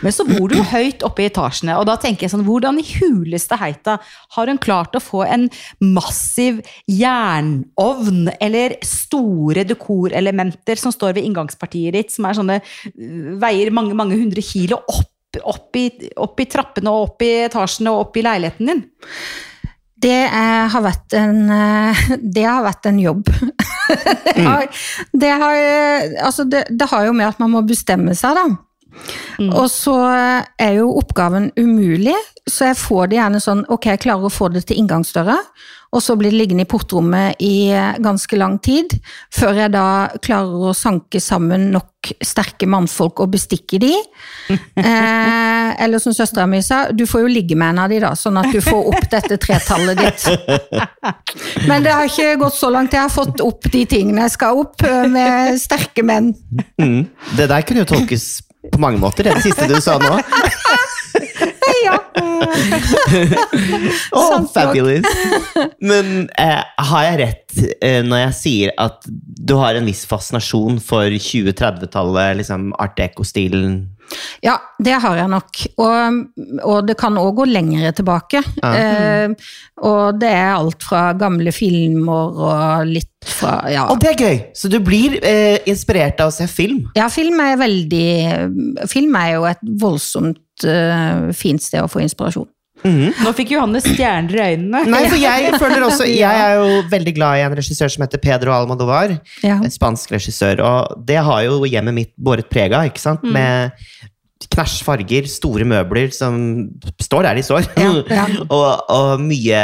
Men 0.00 0.14
så 0.14 0.24
bor 0.24 0.48
du 0.48 0.56
høyt 0.70 1.02
oppe 1.04 1.24
i 1.24 1.28
etasjene, 1.28 1.74
og 1.76 1.84
da 1.88 1.98
tenker 2.00 2.24
jeg 2.24 2.32
sånn, 2.32 2.46
hvordan 2.46 2.78
i 2.80 2.86
huleste 2.86 3.58
heita 3.60 3.98
har 4.36 4.48
hun 4.48 4.60
klart 4.62 4.96
å 4.96 5.02
få 5.02 5.24
en 5.26 5.48
massiv 5.84 6.62
jernovn, 6.88 8.30
eller 8.40 8.78
store 8.86 9.66
dekorelementer 9.68 10.80
som 10.80 10.94
står 10.94 11.18
ved 11.18 11.28
inngangspartiet 11.28 11.98
ditt, 11.98 12.14
som 12.14 12.28
er 12.28 12.38
sånne, 12.38 12.60
øh, 12.94 13.34
veier 13.42 13.74
mange, 13.74 13.98
mange 13.98 14.16
hundre 14.16 14.44
kilo 14.44 14.80
opp, 14.86 15.42
opp, 15.42 15.76
i, 15.76 15.90
opp 16.16 16.40
i 16.40 16.48
trappene 16.48 16.94
og 16.94 17.10
opp 17.10 17.26
i 17.26 17.34
etasjene 17.50 17.92
og 17.92 18.06
opp 18.06 18.16
i 18.16 18.24
leiligheten 18.24 18.72
din? 18.72 18.82
Det 19.98 20.20
eh, 20.26 20.66
har 20.70 20.84
vært 20.84 21.16
en, 21.18 21.38
eh, 21.50 22.02
det 22.36 22.46
har 22.46 22.62
vært 22.66 22.88
en 22.90 23.00
jobb. 23.02 23.28
det, 24.36 24.44
har, 24.44 24.66
det, 25.12 25.34
har, 25.42 25.58
eh, 25.58 26.16
altså 26.24 26.46
det, 26.46 26.66
det 26.70 26.90
har 26.92 27.08
jo 27.08 27.16
med 27.16 27.30
at 27.32 27.42
man 27.42 27.54
må 27.56 27.64
bestemme 27.66 28.14
seg, 28.18 28.38
da. 28.38 28.46
Og 29.48 29.68
så 29.70 29.96
er 30.58 30.78
jo 30.80 30.90
oppgaven 30.98 31.50
umulig, 31.58 32.16
så 32.48 32.70
jeg 32.70 32.78
får 32.80 33.10
det 33.10 33.18
gjerne 33.18 33.40
sånn 33.44 33.66
Ok, 33.68 33.90
jeg 33.90 34.00
klarer 34.02 34.26
å 34.26 34.32
få 34.32 34.48
det 34.52 34.64
til 34.66 34.80
inngangsdøra, 34.80 35.36
og 35.88 36.02
så 36.04 36.16
blir 36.20 36.32
det 36.32 36.40
liggende 36.40 36.66
i 36.66 36.68
portrommet 36.68 37.40
i 37.44 37.70
ganske 38.04 38.36
lang 38.36 38.58
tid, 38.64 38.92
før 39.32 39.62
jeg 39.62 39.72
da 39.72 39.84
klarer 40.24 40.68
å 40.68 40.74
sanke 40.76 41.20
sammen 41.22 41.70
nok 41.72 42.10
sterke 42.24 42.68
mannfolk 42.70 43.22
og 43.24 43.32
bestikke 43.36 43.80
de. 43.82 43.94
Eh, 44.78 45.70
eller 45.84 46.00
som 46.00 46.14
søstera 46.14 46.46
mi 46.48 46.60
sa, 46.64 46.92
du 46.94 47.02
får 47.06 47.24
jo 47.24 47.30
ligge 47.30 47.56
med 47.58 47.74
en 47.74 47.80
av 47.82 47.90
de, 47.92 47.98
da, 48.00 48.12
sånn 48.16 48.38
at 48.40 48.46
du 48.54 48.60
får 48.64 48.86
opp 48.92 49.08
dette 49.10 49.36
tretallet 49.42 49.98
ditt. 49.98 50.24
Men 51.68 51.84
det 51.84 51.92
har 51.92 52.06
ikke 52.08 52.38
gått 52.40 52.56
så 52.56 52.70
langt. 52.72 52.94
Jeg 52.94 53.02
har 53.04 53.12
fått 53.12 53.42
opp 53.44 53.68
de 53.74 53.82
tingene 53.90 54.24
jeg 54.24 54.36
skal 54.38 54.62
opp, 54.62 54.80
eh, 54.86 55.04
med 55.10 55.58
sterke 55.60 56.06
menn. 56.06 56.30
Mm. 56.80 57.10
Det 57.36 57.50
der 57.50 57.66
kunne 57.66 57.84
jo 57.84 57.90
tolkes 57.90 58.28
på 58.72 58.80
mange 58.82 59.00
måter, 59.02 59.28
det 59.28 59.42
siste 59.44 59.68
du 59.70 59.80
sa 59.80 59.98
nå. 60.02 60.18
Ja. 61.84 61.98
Oh, 64.12 64.44
fabulous! 64.54 65.04
Men 65.90 66.28
eh, 66.38 66.62
har 66.90 67.04
jeg 67.06 67.18
rett 67.20 67.60
eh, 67.84 68.00
når 68.06 68.22
jeg 68.26 68.34
sier 68.38 68.72
at 68.80 69.04
du 69.08 69.54
har 69.60 69.78
en 69.78 69.86
viss 69.88 70.04
fascinasjon 70.08 70.80
for 70.84 71.08
2030-tallet, 71.12 72.38
liksom 72.42 72.70
art 72.80 72.96
deco-stilen? 72.98 73.80
Ja, 74.40 74.54
det 74.80 74.94
har 75.02 75.18
jeg 75.20 75.28
nok. 75.28 75.58
Og, 75.84 76.20
og 76.64 76.86
det 76.88 76.96
kan 77.00 77.18
òg 77.20 77.42
gå 77.42 77.48
lengre 77.50 77.92
tilbake. 77.96 78.40
Eh, 78.64 79.34
og 79.84 80.18
det 80.20 80.30
er 80.32 80.54
alt 80.54 80.86
fra 80.88 81.10
gamle 81.18 81.52
filmer 81.52 82.40
og 82.48 82.88
litt 82.88 83.12
fra 83.28 83.58
Ja, 83.72 83.88
Og 83.92 83.98
det 84.00 84.12
er 84.14 84.20
gøy! 84.24 84.36
Så 84.56 84.70
du 84.72 84.78
blir 84.84 85.18
eh, 85.26 85.58
inspirert 85.68 86.20
av 86.22 86.30
å 86.30 86.34
se 86.34 86.46
film? 86.48 86.84
ja 86.96 87.08
film 87.12 87.40
er 87.42 87.58
veldig 87.60 88.86
Film 88.88 89.16
er 89.18 89.32
jo 89.34 89.46
et 89.50 89.64
voldsomt 89.82 90.38
eh, 90.66 91.28
fint 91.36 91.62
sted 91.62 91.84
å 91.84 91.90
få 91.90 92.02
inspirasjon. 92.04 92.48
Nå 92.86 93.32
fikk 93.34 93.56
Johanne 93.56 93.80
stjerner 93.82 94.36
i 94.36 94.42
øynene. 94.52 94.82
Nei, 94.86 95.00
for 95.10 95.18
jeg 95.18 95.50
føler 95.62 95.82
også 95.88 96.06
Jeg 96.06 96.42
er 96.44 96.60
jo 96.60 96.82
veldig 96.92 97.14
glad 97.16 97.40
i 97.40 97.46
en 97.46 97.56
regissør 97.58 97.90
som 97.90 98.04
heter 98.06 98.22
Pedro 98.22 98.54
Almodovar. 98.54 99.16
Ja. 99.42 99.58
En 99.58 99.74
spansk 99.74 100.14
regissør. 100.14 100.62
Og 100.62 101.02
det 101.08 101.18
har 101.26 101.42
jo 101.48 101.58
hjemmet 101.66 101.96
mitt 101.96 102.12
båret 102.14 102.50
preg 102.52 102.76
av, 102.76 102.86
ikke 102.90 103.02
sant? 103.02 103.26
Med 103.26 103.74
knæsj 104.46 104.84
farger, 104.86 105.26
store 105.26 105.66
møbler 105.66 106.12
som 106.14 106.36
står 107.02 107.26
der 107.26 107.38
de 107.38 107.42
står. 107.42 107.66
Ja, 107.78 107.90
ja. 108.06 108.26
og, 108.56 108.90
og 108.94 109.22
mye 109.22 109.62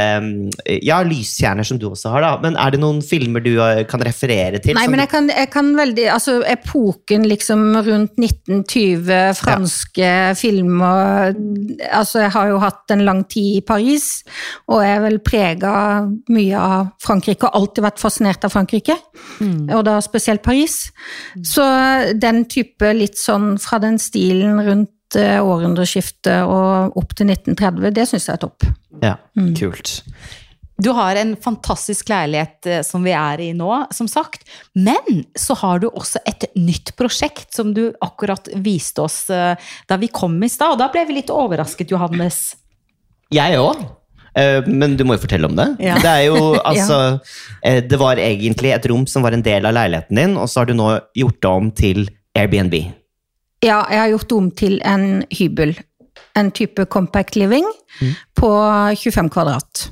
Ja, 0.83 1.00
lyskjerner 1.07 1.66
som 1.66 1.78
du 1.78 1.87
også 1.93 2.11
har, 2.14 2.25
da. 2.25 2.33
Men 2.43 2.59
er 2.59 2.75
det 2.75 2.81
noen 2.83 2.99
filmer 3.04 3.45
du 3.45 3.52
eh, 3.62 3.85
kan 3.87 4.02
referere 4.02 4.59
til? 4.62 4.75
Nei, 4.75 4.87
men 4.90 5.04
jeg 5.04 5.11
kan, 5.12 5.31
jeg 5.31 5.50
kan 5.52 5.71
veldig 5.78 6.09
Altså, 6.14 6.40
epoken 6.50 7.26
liksom 7.31 7.62
rundt 7.87 8.19
1920, 8.19 9.12
franske 9.38 10.11
filmer 10.38 11.35
Altså, 11.87 12.25
jeg 12.25 12.35
har 12.35 12.50
jo 12.50 12.59
hatt 12.62 12.95
en 12.95 13.04
lang 13.07 13.23
tid 13.31 13.61
i 13.61 13.62
Paris, 13.66 14.25
og 14.71 14.83
jeg 14.83 14.97
er 14.97 15.02
vel 15.04 15.21
prega 15.25 15.75
mye 16.33 16.59
av 16.59 16.90
Frankrike, 17.02 17.47
og 17.47 17.61
alltid 17.61 17.85
vært 17.87 18.02
fascinert 18.02 18.47
av 18.47 18.52
Frankrike. 18.54 18.97
Og 19.40 19.83
da 19.87 19.97
spesielt 20.04 20.43
Paris. 20.45 20.76
Så 21.47 21.64
den 22.19 22.45
type 22.50 22.90
litt 22.97 23.19
sånn 23.21 23.54
fra 23.62 23.78
den 23.83 23.99
stilen 24.02 24.63
rundt 24.66 25.18
eh, 25.18 25.40
århundreskiftet 25.42 26.47
og 26.47 26.97
opp 26.99 27.14
til 27.16 27.30
1930, 27.30 27.92
det 27.94 28.09
syns 28.11 28.28
jeg 28.28 28.37
er 28.37 28.42
topp. 28.47 28.66
Ja, 29.02 29.16
kult. 29.59 30.00
Du 30.83 30.90
har 30.90 31.14
en 31.16 31.37
fantastisk 31.38 32.09
leilighet 32.11 32.66
eh, 32.66 32.83
som 32.87 33.04
vi 33.06 33.14
er 33.14 33.42
i 33.44 33.50
nå, 33.54 33.71
som 33.94 34.09
sagt. 34.11 34.47
Men 34.75 35.23
så 35.38 35.54
har 35.61 35.83
du 35.83 35.88
også 35.90 36.23
et 36.26 36.49
nytt 36.59 36.94
prosjekt 36.99 37.54
som 37.54 37.71
du 37.76 37.87
akkurat 38.02 38.50
viste 38.64 39.04
oss 39.04 39.28
eh, 39.30 39.54
da 39.90 40.00
vi 40.00 40.11
kom 40.11 40.40
i 40.42 40.50
stad. 40.50 40.75
Og 40.75 40.83
da 40.83 40.90
ble 40.92 41.06
vi 41.09 41.21
litt 41.21 41.30
overrasket, 41.30 41.94
Johannes. 41.94 42.56
Jeg 43.35 43.61
òg. 43.61 43.85
Men 44.66 44.97
du 44.99 45.04
må 45.06 45.14
jo 45.14 45.23
fortelle 45.23 45.47
om 45.47 45.54
det. 45.54 45.68
Ja. 45.78 45.94
Det 46.02 46.11
er 46.11 46.25
jo 46.26 46.56
altså 46.71 47.21
Det 47.62 47.99
var 48.00 48.18
egentlig 48.18 48.73
et 48.75 48.88
rom 48.90 49.04
som 49.06 49.23
var 49.23 49.37
en 49.37 49.44
del 49.47 49.62
av 49.62 49.76
leiligheten 49.76 50.18
din, 50.18 50.35
og 50.35 50.50
så 50.50 50.64
har 50.64 50.66
du 50.66 50.75
nå 50.75 50.88
gjort 51.14 51.38
det 51.38 51.52
om 51.52 51.71
til 51.71 52.09
Airbnb. 52.35 52.75
Ja, 53.64 53.80
jeg 53.88 54.00
har 54.02 54.11
gjort 54.12 54.28
det 54.28 54.37
om 54.37 54.49
til 54.52 54.78
en 54.85 55.25
hybel. 55.33 55.73
En 56.37 56.50
type 56.52 56.85
compact 56.92 57.37
living 57.37 57.64
på 58.37 58.50
25 59.00 59.30
kvadrat. 59.33 59.87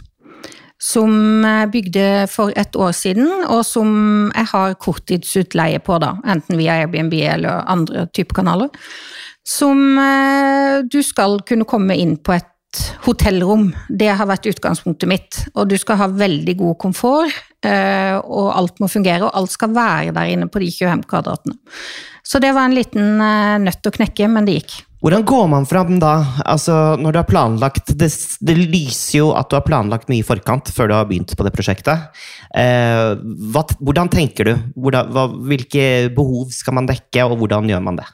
Som 0.82 1.44
jeg 1.46 1.70
bygde 1.72 2.06
for 2.28 2.52
et 2.58 2.76
år 2.76 2.92
siden, 2.92 3.30
og 3.46 3.62
som 3.64 4.30
jeg 4.34 4.50
har 4.50 4.74
korttidsutleie 4.82 5.78
på, 5.78 5.96
da. 6.02 6.16
Enten 6.26 6.58
via 6.58 6.80
Airbnb 6.82 7.14
eller 7.14 7.62
andre 7.70 8.08
typer 8.12 8.42
kanaler. 8.42 8.68
Som 9.46 9.96
eh, 9.98 10.82
du 10.84 11.00
skal 11.06 11.40
kunne 11.46 11.66
komme 11.66 11.96
inn 11.96 12.16
på 12.18 12.34
et 12.34 12.50
hotellrom. 13.06 13.70
Det 13.88 14.10
har 14.16 14.28
vært 14.28 14.48
utgangspunktet 14.52 15.08
mitt. 15.08 15.40
Og 15.54 15.70
du 15.70 15.76
skal 15.80 16.00
ha 16.02 16.08
veldig 16.12 16.56
god 16.60 16.78
komfort, 16.82 17.42
eh, 17.64 18.16
og 18.18 18.52
alt 18.56 18.80
må 18.82 18.88
fungere, 18.90 19.26
og 19.26 19.36
alt 19.38 19.54
skal 19.54 19.74
være 19.76 20.14
der 20.16 20.34
inne 20.34 20.48
på 20.50 20.62
de 20.62 20.70
25 20.72 21.06
kvadratene. 21.08 21.58
Så 22.32 22.40
det 22.40 22.54
var 22.56 22.64
en 22.64 22.76
liten 22.76 23.20
eh, 23.20 23.58
nøtt 23.60 23.84
å 23.84 23.92
knekke, 23.92 24.28
men 24.32 24.48
det 24.48 24.56
gikk. 24.56 24.78
Hvordan 25.02 25.24
går 25.26 25.48
man 25.50 25.64
fram 25.66 25.96
da? 26.00 26.12
Altså, 26.46 26.94
når 26.96 27.12
du 27.12 27.18
har 27.18 27.26
planlagt 27.26 27.90
Det, 27.98 28.06
det 28.38 28.54
lyser 28.54 29.16
jo 29.18 29.32
at 29.34 29.50
du 29.50 29.56
har 29.58 29.64
planlagt 29.66 30.06
mye 30.08 30.22
i 30.22 30.26
forkant 30.26 30.70
før 30.70 30.88
du 30.88 30.94
har 30.94 31.08
begynt 31.10 31.34
på 31.36 31.44
det 31.44 31.52
prosjektet. 31.52 32.08
Eh, 32.54 33.10
hva, 33.52 33.66
hvordan 33.82 34.12
tenker 34.12 34.48
du? 34.48 34.54
Hvordan, 34.78 35.12
hva, 35.12 35.26
hvilke 35.50 35.84
behov 36.14 36.54
skal 36.54 36.78
man 36.78 36.88
dekke, 36.88 37.26
og 37.26 37.42
hvordan 37.42 37.68
gjør 37.68 37.84
man 37.84 38.00
det? 38.00 38.08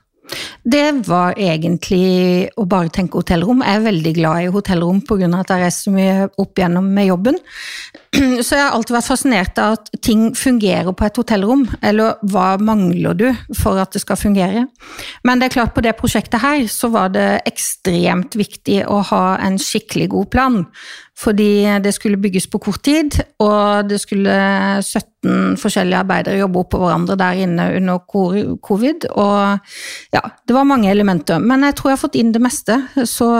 Det 0.68 0.85
var 1.06 1.37
egentlig 1.40 2.49
å 2.58 2.66
bare 2.68 2.92
tenke 2.92 3.20
hotellrom. 3.20 3.62
Jeg 3.64 3.78
er 3.78 3.87
veldig 3.87 4.12
glad 4.18 4.42
i 4.42 4.50
hotellrom 4.52 5.00
pga. 5.06 5.28
at 5.38 5.52
jeg 5.54 5.62
reiser 5.62 5.88
så 5.88 5.92
mye 5.94 6.28
opp 6.37 6.58
igjennom 6.58 6.90
med 6.94 7.08
jobben. 7.08 7.38
Så 8.44 8.56
jeg 8.56 8.62
har 8.64 8.73
alltid 8.73 8.97
vært 8.97 9.08
fascinert 9.08 9.58
av 9.61 9.78
at 9.78 9.90
ting 10.02 10.35
fungerer 10.37 10.92
på 10.92 11.06
et 11.06 11.16
hotellrom. 11.20 11.66
Eller 11.82 12.20
hva 12.23 12.56
mangler 12.61 13.16
du 13.16 13.26
for 13.56 13.80
at 13.80 13.92
det 13.92 14.02
skal 14.04 14.20
fungere? 14.20 14.66
Men 15.25 15.40
det 15.40 15.49
er 15.49 15.56
klart 15.58 15.75
på 15.76 15.85
det 15.85 15.97
prosjektet 15.99 16.42
her 16.42 16.64
så 16.73 16.90
var 16.92 17.12
det 17.14 17.42
ekstremt 17.49 18.37
viktig 18.38 18.82
å 18.88 19.02
ha 19.12 19.25
en 19.44 19.61
skikkelig 19.61 20.08
god 20.16 20.32
plan. 20.35 20.62
Fordi 21.18 21.66
det 21.82 21.90
skulle 21.96 22.20
bygges 22.20 22.46
på 22.46 22.60
kort 22.62 22.82
tid, 22.87 23.16
og 23.42 23.88
det 23.90 23.98
skulle 24.00 24.34
17 24.82 25.56
forskjellige 25.58 25.98
arbeidere 26.04 26.38
jobbe 26.38 26.62
oppå 26.62 26.78
hverandre 26.82 27.16
der 27.18 27.40
inne 27.42 27.66
under 27.80 27.98
covid. 28.62 29.08
Og 29.10 29.58
ja, 30.14 30.22
det 30.46 30.54
var 30.54 30.68
mange 30.68 30.90
elementer. 30.90 31.42
Men 31.42 31.66
jeg 31.66 31.75
tror 31.75 31.90
jeg 31.90 31.98
har 31.98 32.04
fått 32.04 32.20
inn 32.20 32.30
det 32.37 32.44
meste, 32.44 32.78
så 33.02 33.32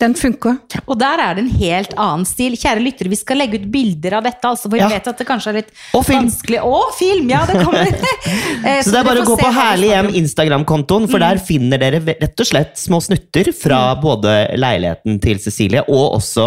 den 0.00 0.14
funker. 0.18 0.58
Og 0.86 0.98
der 1.00 1.20
er 1.22 1.36
det 1.36 1.44
en 1.44 1.52
helt 1.60 1.92
annen 1.96 2.26
stil. 2.28 2.56
Kjære 2.58 2.82
lyttere, 2.84 3.10
vi 3.12 3.18
skal 3.20 3.40
legge 3.40 3.60
ut 3.60 3.66
bilder 3.72 4.18
av 4.18 4.26
dette, 4.26 4.42
altså, 4.48 4.68
for 4.68 4.76
vi 4.76 4.82
Ja. 4.82 4.88
vet 4.88 5.08
at 5.08 5.18
det 5.18 5.26
kanskje 5.28 5.52
er 5.52 5.58
litt 5.60 5.70
Og 5.94 6.04
vanskelig. 6.08 6.60
Og 6.64 6.94
film! 6.98 7.30
Ja, 7.30 7.44
det 7.46 7.64
kommer. 7.64 7.86
så, 7.90 8.88
Så 8.88 8.94
det 8.94 9.00
er 9.00 9.08
bare 9.08 9.22
å 9.22 9.28
gå 9.28 9.36
på 9.40 9.52
Herlig 9.54 9.92
hjem. 9.92 10.10
Instagram-kontoen, 10.22 11.08
for 11.10 11.22
der 11.22 11.38
finner 11.44 11.78
dere 11.80 12.00
rett 12.06 12.40
og 12.40 12.48
slett 12.48 12.78
små 12.80 13.00
snutter 13.04 13.52
fra 13.56 13.94
både 14.00 14.56
leiligheten 14.58 15.20
til 15.22 15.40
Cecilie 15.42 15.82
og 15.86 16.16
også 16.18 16.46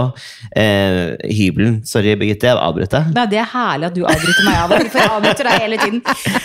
eh, 0.56 1.14
hybelen. 1.30 1.82
Sorry, 1.88 2.16
Birgitte, 2.20 2.50
jeg 2.52 2.58
avbrøt 2.60 2.94
deg. 2.96 3.12
Nei, 3.16 3.26
det 3.32 3.40
er 3.44 3.50
herlig 3.54 3.90
at 3.92 3.98
du 3.98 4.04
avbryter 4.04 4.48
meg 4.48 4.60
av 4.64 4.74
og 4.74 4.82
til, 4.84 4.92
for 4.94 5.04
jeg 5.04 5.14
avbryter 5.18 5.50
deg 5.50 5.66
hele 5.66 5.80
tiden. 5.84 6.02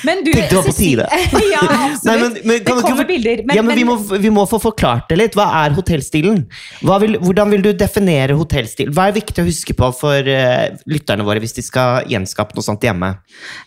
Men 0.09 0.23
du, 0.25 0.33
Tenkte 0.33 0.49
det 0.49 0.61
var 0.61 0.69
på 0.71 0.77
tide. 0.79 1.09
Ja, 1.49 1.62
absolutt. 1.65 2.05
Nei, 2.05 2.17
men, 2.21 2.35
men, 2.45 2.59
kan 2.65 2.77
det 2.77 2.83
ikke 2.83 2.91
kommer 2.93 3.09
bilder. 3.09 3.43
Men, 3.47 3.57
ja, 3.57 3.62
men, 3.65 3.79
vi, 3.79 3.85
må, 3.88 3.97
vi 4.21 4.31
må 4.35 4.45
få 4.50 4.61
forklart 4.62 5.09
det 5.11 5.19
litt. 5.21 5.37
Hva 5.38 5.47
er 5.62 5.75
hotellstilen? 5.77 6.43
Hva 6.85 6.98
vil, 7.02 7.19
hvordan 7.23 7.52
vil 7.52 7.64
du 7.64 7.71
definere 7.76 8.37
hotellstil? 8.38 8.93
Hva 8.95 9.09
er 9.09 9.19
viktig 9.19 9.43
å 9.43 9.49
huske 9.49 9.76
på 9.76 9.90
for 9.97 10.31
uh, 10.31 10.69
lytterne 10.90 11.26
våre 11.26 11.43
hvis 11.43 11.57
de 11.59 11.64
skal 11.67 12.09
gjenskape 12.11 12.57
noe 12.57 12.67
sånt 12.67 12.85
hjemme? 12.85 13.12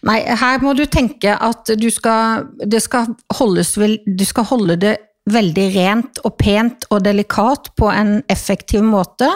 Nei, 0.08 0.20
her 0.26 0.64
må 0.64 0.76
du 0.78 0.86
tenke 0.90 1.36
at 1.36 1.74
du 1.78 1.88
skal, 1.94 2.50
skal 2.84 3.16
holdes 3.40 3.76
du 4.06 4.26
skal 4.28 4.48
holde 4.52 4.78
det 4.82 4.98
veldig 5.30 5.68
rent 5.76 6.22
og 6.26 6.34
pent 6.42 6.88
og 6.90 7.04
delikat 7.06 7.72
på 7.78 7.92
en 7.94 8.20
effektiv 8.32 8.82
måte 8.86 9.30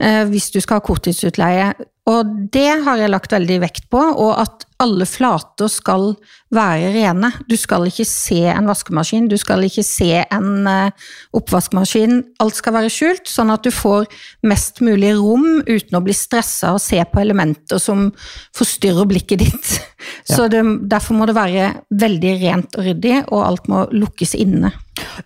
eh, 0.00 0.24
hvis 0.28 0.50
du 0.54 0.60
skal 0.62 0.80
ha 0.80 0.86
korttidsutleie. 0.86 1.72
Og 2.08 2.28
det 2.54 2.70
har 2.86 2.96
jeg 2.96 3.10
lagt 3.12 3.34
veldig 3.34 3.58
vekt 3.60 3.88
på, 3.92 4.00
og 4.00 4.30
at 4.40 4.64
alle 4.80 5.04
flater 5.04 5.68
skal 5.68 6.14
være 6.54 6.92
rene. 6.94 7.28
Du 7.50 7.52
skal 7.58 7.84
ikke 7.90 8.06
se 8.08 8.46
en 8.48 8.70
vaskemaskin, 8.70 9.26
du 9.28 9.36
skal 9.36 9.66
ikke 9.66 9.84
se 9.84 10.22
en 10.22 10.70
eh, 10.70 11.10
oppvaskmaskin. 11.36 12.22
Alt 12.40 12.56
skal 12.62 12.78
være 12.78 12.94
skjult, 12.94 13.28
sånn 13.28 13.52
at 13.52 13.66
du 13.66 13.72
får 13.74 14.08
mest 14.48 14.80
mulig 14.86 15.12
rom 15.18 15.60
uten 15.66 15.98
å 15.98 16.04
bli 16.06 16.16
stressa 16.16 16.72
og 16.76 16.80
se 16.80 17.02
på 17.04 17.20
elementer 17.20 17.82
som 17.82 18.08
forstyrrer 18.56 19.10
blikket 19.10 19.44
ditt. 19.44 19.76
Så 20.28 20.46
det, 20.48 20.62
derfor 20.88 21.18
må 21.18 21.28
det 21.28 21.36
være 21.36 21.72
veldig 22.00 22.36
rent 22.40 22.78
og 22.78 22.88
ryddig, 22.88 23.16
og 23.28 23.44
alt 23.44 23.68
må 23.68 23.84
lukkes 23.92 24.38
inne. 24.38 24.72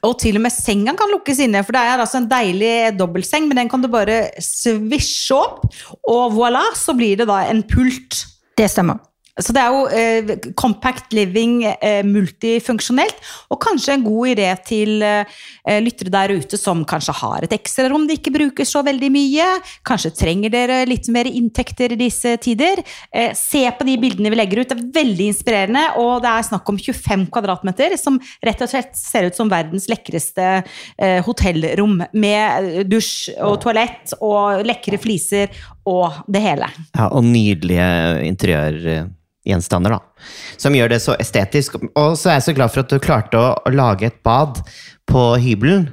Og 0.00 0.16
til 0.22 0.38
og 0.40 0.44
med 0.46 0.54
senga 0.54 0.96
kan 0.98 1.12
lukkes 1.12 1.42
inne, 1.44 1.62
for 1.66 1.76
det 1.76 1.84
er 1.84 2.02
altså 2.02 2.22
en 2.22 2.30
deilig 2.30 2.74
dobbeltseng, 2.98 3.48
men 3.48 3.62
den 3.62 3.72
kan 3.72 3.82
du 3.84 3.90
bare 3.92 4.24
svisje 4.42 5.36
opp, 5.36 5.66
og 6.08 6.36
voilà, 6.36 6.64
så 6.78 6.96
blir 6.96 7.20
det 7.20 7.28
da 7.30 7.42
en 7.50 7.64
pult. 7.68 8.24
Det 8.58 8.70
stemmer. 8.72 9.00
Så 9.40 9.54
det 9.56 9.62
er 9.62 9.72
jo 9.72 9.84
eh, 9.88 10.50
compact 10.60 11.14
living, 11.16 11.62
eh, 11.64 12.02
multifunksjonelt, 12.04 13.16
og 13.48 13.60
kanskje 13.64 13.94
en 13.94 14.04
god 14.04 14.34
idé 14.34 14.48
til 14.68 15.00
eh, 15.06 15.78
lyttere 15.80 16.12
der 16.12 16.34
ute 16.36 16.58
som 16.60 16.82
kanskje 16.84 17.14
har 17.16 17.46
et 17.46 17.54
ekstrarom 17.56 18.04
de 18.08 18.18
ikke 18.18 18.34
bruker 18.34 18.68
så 18.68 18.82
veldig 18.84 19.08
mye. 19.14 19.46
Kanskje 19.88 20.12
trenger 20.18 20.52
dere 20.52 20.82
litt 20.84 21.08
mer 21.14 21.30
inntekter 21.30 21.94
i 21.96 22.00
disse 22.02 22.34
tider. 22.44 22.84
Eh, 23.08 23.32
se 23.38 23.64
på 23.72 23.88
de 23.88 23.96
bildene 24.04 24.34
vi 24.34 24.40
legger 24.42 24.60
ut, 24.60 24.68
det 24.68 24.76
er 24.76 25.00
veldig 25.00 25.30
inspirerende, 25.32 25.86
og 26.02 26.20
det 26.26 26.34
er 26.34 26.48
snakk 26.50 26.68
om 26.68 26.82
25 26.84 27.26
kvadratmeter, 27.32 27.96
som 27.96 28.20
rett 28.44 28.60
og 28.60 28.72
slett 28.74 29.00
ser 29.00 29.30
ut 29.30 29.38
som 29.38 29.48
verdens 29.52 29.88
lekreste 29.88 30.48
eh, 30.60 31.20
hotellrom, 31.24 32.02
med 32.12 32.84
dusj 32.90 33.32
og 33.40 33.62
toalett 33.64 34.12
og 34.20 34.60
lekre 34.68 35.00
fliser 35.00 35.48
og 35.88 36.22
det 36.30 36.42
hele. 36.44 36.68
Ja, 36.94 37.08
og 37.08 37.24
nydelige 37.26 37.88
interiørgjenstander, 38.28 39.96
da. 39.96 40.26
Som 40.60 40.76
gjør 40.76 40.94
det 40.94 41.00
så 41.04 41.16
estetisk. 41.20 41.80
Og 41.98 42.14
så 42.18 42.30
er 42.30 42.38
jeg 42.38 42.46
så 42.48 42.56
glad 42.56 42.74
for 42.74 42.84
at 42.84 42.92
du 42.92 43.02
klarte 43.02 43.40
å, 43.40 43.54
å 43.58 43.74
lage 43.74 44.08
et 44.10 44.20
bad 44.26 44.62
på 45.10 45.26
hybelen. 45.42 45.90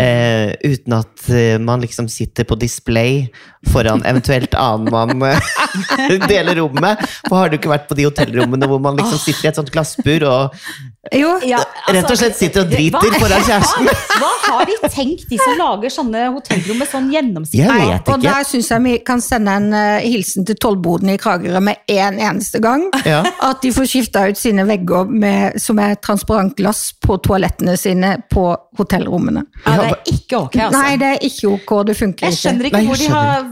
Eh, 0.00 0.52
uten 0.64 0.94
at 0.96 1.26
eh, 1.30 1.58
man 1.60 1.80
liksom 1.84 2.08
sitter 2.08 2.44
på 2.48 2.56
display 2.56 3.26
foran 3.72 4.00
eventuelt 4.08 4.54
annen 4.58 4.88
man 4.90 5.22
eh, 5.28 6.16
deler 6.32 6.56
rom 6.62 6.78
med. 6.80 7.02
For 7.28 7.36
har 7.42 7.52
du 7.52 7.58
ikke 7.58 7.70
vært 7.72 7.88
på 7.90 7.98
de 7.98 8.06
hotellrommene 8.08 8.68
hvor 8.70 8.80
man 8.82 8.96
liksom 8.98 9.20
sitter 9.20 9.46
i 9.46 9.50
et 9.52 9.60
sånt 9.60 9.70
glassbur 9.74 10.24
og 10.30 10.64
Jo, 11.12 11.32
Ja, 11.44 11.58
rett 11.90 12.06
og 12.08 12.16
slett 12.16 12.36
sitter 12.38 12.62
og 12.62 12.70
driter 12.70 13.02
hva- 13.10 13.18
foran 13.20 13.42
kjæresten? 13.44 13.88
Hva 14.22 14.30
har 14.46 14.68
de 14.70 14.76
tenkt, 14.94 15.24
de 15.28 15.38
som 15.40 15.56
lager 15.58 15.90
sånne 15.92 16.28
hotellrom 16.34 16.78
med 16.78 16.88
sånn 16.90 17.08
gjennomsikt? 17.12 17.58
Jeg 17.58 17.68
Nei, 17.68 17.88
vet 17.90 18.10
og 18.14 18.22
der 18.22 18.46
syns 18.48 18.70
jeg 18.70 18.84
vi 18.86 18.92
kan 19.06 19.20
sende 19.24 19.56
en 19.58 19.66
uh, 19.74 19.98
hilsen 20.04 20.46
til 20.48 20.56
tollboden 20.62 21.10
i 21.12 21.18
Kragerø 21.20 21.60
med 21.64 21.82
en 21.90 22.20
eneste 22.22 22.62
gang. 22.62 22.86
Ja. 23.04 23.20
At 23.42 23.60
de 23.66 23.72
får 23.74 23.90
skifta 23.90 24.24
ut 24.30 24.38
sine 24.38 24.64
vegger 24.68 25.10
med, 25.10 25.58
som 25.62 25.80
er 25.82 25.98
transparent 26.02 26.54
glass 26.58 26.92
på 27.02 27.18
toalettene 27.26 27.74
sine 27.80 28.16
på 28.30 28.46
hotellrommene. 28.78 29.42
Ja, 29.66 29.72
det 29.76 29.88
er 29.90 30.10
ikke 30.14 30.38
ok, 30.46 30.54
altså. 30.56 30.78
Nei, 30.80 30.92
det 31.00 31.08
er 31.10 31.24
ikke 31.28 31.48
ok, 31.52 31.72
det 31.90 31.96
funker 31.98 32.24
ikke. 32.24 32.30
Jeg 32.30 32.38
skjønner 32.40 32.68
ikke 32.68 32.78
Nei, 32.78 32.82
jeg 32.82 32.88
hvor 32.88 33.00
de 33.02 33.08
har, 33.12 33.42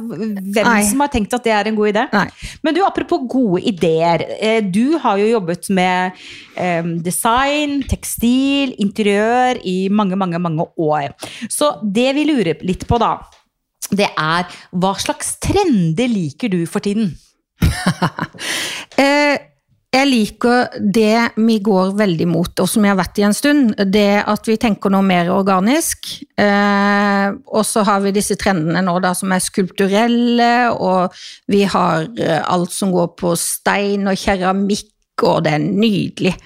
hvem 0.56 0.68
Nei. 0.70 0.84
som 0.88 1.02
har 1.04 1.10
tenkt 1.12 1.34
at 1.36 1.44
det 1.44 1.52
er 1.52 1.68
en 1.68 1.76
god 1.76 1.90
idé. 1.92 2.04
Nei. 2.14 2.26
Men 2.64 2.76
du, 2.76 2.80
apropos 2.86 3.26
gode 3.28 3.60
ideer. 3.68 4.24
eh, 4.40 4.60
Du 4.64 4.96
har 5.02 5.18
jo 5.20 5.26
jobbet 5.28 5.68
med 5.76 6.12
eh, 6.56 6.82
design, 7.04 7.82
tekstil, 7.90 8.72
interiør 8.80 9.60
i 9.64 9.76
mange, 9.92 10.16
mange, 10.16 10.38
mange 10.40 10.64
år. 10.80 11.12
Så 11.52 11.74
det 11.84 12.14
vi 12.16 12.24
lurer 12.30 12.64
litt 12.64 12.86
på 12.88 12.98
da, 13.02 13.18
det 13.90 14.08
er 14.16 14.46
hva 14.72 14.94
slags 15.02 15.34
trender 15.42 16.08
liker 16.08 16.48
du 16.48 16.62
for 16.66 16.80
tiden? 16.80 17.12
Eh, 19.00 19.36
jeg 19.90 20.06
liker 20.06 20.76
det 20.94 21.32
vi 21.42 21.56
går 21.66 21.96
veldig 21.98 22.26
mot, 22.30 22.60
og 22.62 22.68
som 22.70 22.84
jeg 22.86 22.92
har 22.92 23.00
vært 23.00 23.18
i 23.18 23.24
en 23.26 23.34
stund. 23.34 23.72
Det 23.90 24.22
at 24.22 24.46
vi 24.46 24.54
tenker 24.62 24.92
noe 24.94 25.02
mer 25.02 25.32
organisk. 25.34 26.12
Eh, 26.38 27.26
og 27.50 27.66
så 27.66 27.82
har 27.88 28.04
vi 28.04 28.14
disse 28.14 28.36
trendene 28.38 28.84
nå 28.86 28.94
da 29.02 29.10
som 29.18 29.34
er 29.34 29.42
skulpturelle, 29.42 30.52
og 30.70 31.18
vi 31.50 31.64
har 31.66 32.06
eh, 32.22 32.38
alt 32.38 32.70
som 32.74 32.94
går 32.94 33.12
på 33.18 33.34
stein 33.38 34.06
og 34.06 34.18
keramikk. 34.20 34.94
Og 35.26 35.42
det 35.44 35.56
er 35.58 35.60
nydelig. 35.66 36.36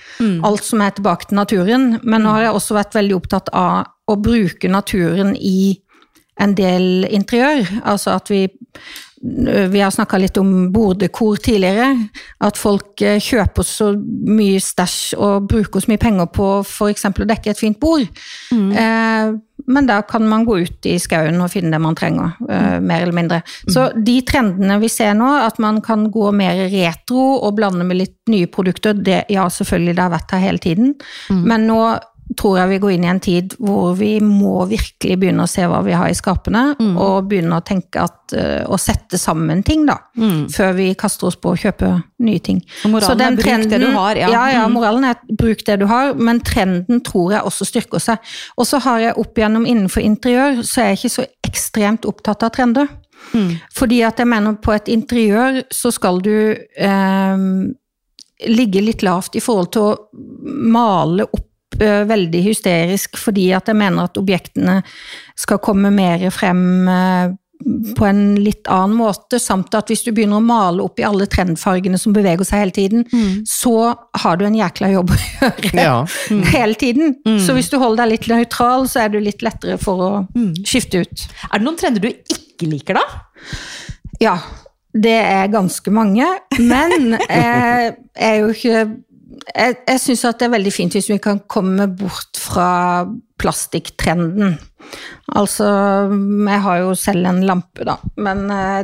Alt 0.43 0.65
som 0.67 0.81
er 0.83 0.97
tilbake 0.97 1.29
til 1.29 1.39
naturen. 1.39 1.85
Men 2.03 2.25
nå 2.25 2.33
har 2.35 2.49
jeg 2.49 2.57
også 2.57 2.75
vært 2.75 2.97
veldig 2.97 3.15
opptatt 3.21 3.53
av 3.55 3.85
å 4.11 4.17
bruke 4.19 4.73
naturen 4.73 5.37
i 5.37 5.77
en 6.43 6.57
del 6.59 7.05
interiør. 7.07 7.69
Altså 7.85 8.17
at 8.17 8.33
vi 8.33 8.49
vi 9.71 9.81
har 9.81 9.91
snakka 9.91 10.19
litt 10.21 10.37
om 10.37 10.51
borddekor 10.73 11.39
tidligere. 11.41 11.95
At 12.45 12.59
folk 12.61 13.01
eh, 13.01 13.17
kjøper 13.23 13.65
så 13.65 13.93
mye 13.97 14.61
stæsj 14.61 15.17
og 15.17 15.49
bruker 15.49 15.81
så 15.81 15.93
mye 15.93 16.03
penger 16.03 16.29
på 16.35 16.49
f.eks. 16.61 17.09
å 17.09 17.29
dekke 17.31 17.55
et 17.55 17.61
fint 17.61 17.81
bord. 17.81 18.05
Eh, 18.53 19.35
men 19.65 19.89
da 19.89 20.01
kan 20.05 20.27
man 20.29 20.45
gå 20.45 20.59
ut 20.67 20.89
i 20.91 20.99
skauen 21.01 21.41
og 21.41 21.53
finne 21.55 21.73
det 21.73 21.81
man 21.81 21.97
trenger, 21.97 22.35
eh, 22.51 22.81
mer 22.85 23.07
eller 23.07 23.17
mindre. 23.17 23.41
Så 23.65 23.87
de 23.97 24.19
trendene 24.29 24.77
vi 24.83 24.91
ser 24.93 25.15
nå, 25.17 25.31
at 25.47 25.61
man 25.63 25.81
kan 25.85 26.11
gå 26.13 26.29
mer 26.37 26.67
retro 26.73 27.39
og 27.39 27.55
blande 27.57 27.87
med 27.89 28.03
litt 28.03 28.19
nye 28.29 28.51
produkter, 28.51 28.99
det, 28.99 29.23
ja, 29.33 29.47
selvfølgelig, 29.49 29.97
det 29.97 30.05
har 30.05 30.17
vært 30.19 30.37
her 30.37 30.45
hele 30.51 30.61
tiden. 30.67 30.93
Men 31.31 31.65
nå 31.71 31.81
tror 32.37 32.57
jeg 32.59 32.69
vi 32.71 32.79
går 32.81 32.93
inn 32.95 33.05
i 33.05 33.09
en 33.13 33.21
tid 33.21 33.53
hvor 33.61 33.93
vi 33.99 34.15
må 34.25 34.65
virkelig 34.71 35.19
begynne 35.21 35.45
å 35.45 35.51
se 35.51 35.67
hva 35.69 35.83
vi 35.85 35.93
har 35.93 36.09
i 36.09 36.17
skapene, 36.17 36.63
og 36.97 37.29
begynne 37.29 37.59
å 37.61 37.65
tenke 37.65 38.01
at, 38.01 38.33
eh, 38.33 38.65
å 38.65 38.79
sette 38.81 39.19
sammen 39.21 39.63
ting, 39.63 39.85
da. 39.87 39.99
Før 40.51 40.73
vi 40.75 40.95
kaster 40.95 41.27
oss 41.29 41.37
på 41.37 41.53
å 41.53 41.59
kjøpe 41.61 41.91
nye 42.25 42.41
ting. 42.41 42.63
Så 42.83 42.89
moralen 42.89 43.21
er 43.21 43.37
bruk 43.37 43.69
det 43.71 43.81
du 43.81 43.87
har, 43.93 44.17
ja. 44.17 44.29
Ja, 44.33 44.45
ja, 44.55 44.67
Mm. 44.67 44.73
moralen 44.73 45.05
er 45.05 45.15
bruk 45.37 45.65
det 45.65 45.79
du 45.81 45.87
har, 45.87 46.15
men 46.15 46.41
trenden 46.41 47.03
tror 47.05 47.33
jeg 47.33 47.43
også 47.43 47.65
styrker 47.69 48.01
seg. 48.01 48.19
Og 48.57 48.65
så 48.67 48.81
har 48.81 48.99
jeg 49.01 49.19
opp 49.19 49.35
igjennom 49.37 49.67
innenfor 49.67 50.01
interiør, 50.03 50.63
så 50.65 50.81
er 50.83 50.95
jeg 50.95 50.99
ikke 51.05 51.17
så 51.21 51.27
ekstremt 51.45 52.05
opptatt 52.07 52.43
av 52.43 52.51
trender. 52.53 52.89
Fordi 53.73 54.03
at 54.05 54.17
jeg 54.19 54.27
mener 54.27 54.55
på 54.55 54.73
et 54.75 54.87
interiør 54.87 55.63
så 55.73 55.93
skal 55.93 56.21
du 56.21 56.57
eh, 56.77 57.37
ligge 58.49 58.83
litt 58.83 59.03
lavt 59.03 59.37
i 59.37 59.41
forhold 59.41 59.71
til 59.73 59.83
å 59.83 59.99
male 60.75 61.25
opp 61.33 61.51
veldig 61.81 62.43
hysterisk, 62.47 63.17
fordi 63.21 63.49
at 63.57 63.67
jeg 63.71 63.77
mener 63.81 64.05
at 64.09 64.19
objektene 64.21 64.81
skal 65.39 65.59
komme 65.65 65.91
mer 65.95 66.29
frem 66.35 66.61
eh, 66.89 67.33
på 67.97 68.05
en 68.05 68.35
litt 68.45 68.67
annen 68.69 68.97
måte, 68.99 69.39
samt 69.41 69.73
at 69.79 69.89
hvis 69.89 70.03
du 70.05 70.11
begynner 70.13 70.37
å 70.37 70.45
male 70.45 70.83
opp 70.85 70.99
i 71.01 71.05
alle 71.07 71.25
trendfargene 71.31 71.97
som 71.97 72.13
beveger 72.13 72.45
seg 72.45 72.61
hele 72.65 72.75
tiden, 72.77 73.05
så 73.49 73.95
har 74.21 74.37
du 74.37 74.45
en 74.45 74.59
jækla 74.59 74.91
jobb 74.93 75.15
å 75.15 75.17
gjøre 75.23 75.71
Ja. 75.81 75.95
hele 76.51 76.75
tiden. 76.77 77.15
Så 77.41 77.55
hvis 77.57 77.71
du 77.73 77.79
holder 77.81 78.05
deg 78.05 78.13
litt 78.19 78.29
nøytral, 78.29 78.85
så 78.91 79.05
er 79.07 79.15
du 79.15 79.21
litt 79.23 79.41
lettere 79.47 79.79
for 79.81 80.03
å 80.05 80.11
skifte 80.67 81.05
ut. 81.07 81.25
Er 81.53 81.63
det 81.63 81.65
noen 81.65 81.79
trender 81.81 82.05
du 82.05 82.11
ikke 82.11 82.69
liker, 82.69 83.01
da? 83.01 83.07
Ja, 84.21 84.37
det 84.93 85.17
er 85.25 85.49
ganske 85.55 85.91
mange, 85.95 86.27
men 86.61 87.17
jeg 87.17 87.97
er 88.15 88.37
jo 88.43 88.53
ikke 88.53 88.85
Jeg, 89.55 89.77
jeg 89.89 90.01
syns 90.01 90.25
at 90.29 90.41
det 90.41 90.49
er 90.49 90.57
veldig 90.57 90.73
fint 90.73 90.97
hvis 90.97 91.11
vi 91.13 91.19
kan 91.23 91.41
komme 91.51 91.89
bort 91.99 92.41
fra 92.41 92.69
plastikktrenden. 93.45 94.57
Altså, 95.35 95.65
jeg 96.45 96.61
har 96.61 96.81
jo 96.83 96.91
selv 96.99 97.25
en 97.31 97.39
lampe, 97.49 97.87
da, 97.89 97.95
men 98.21 98.43
eh, 98.53 98.83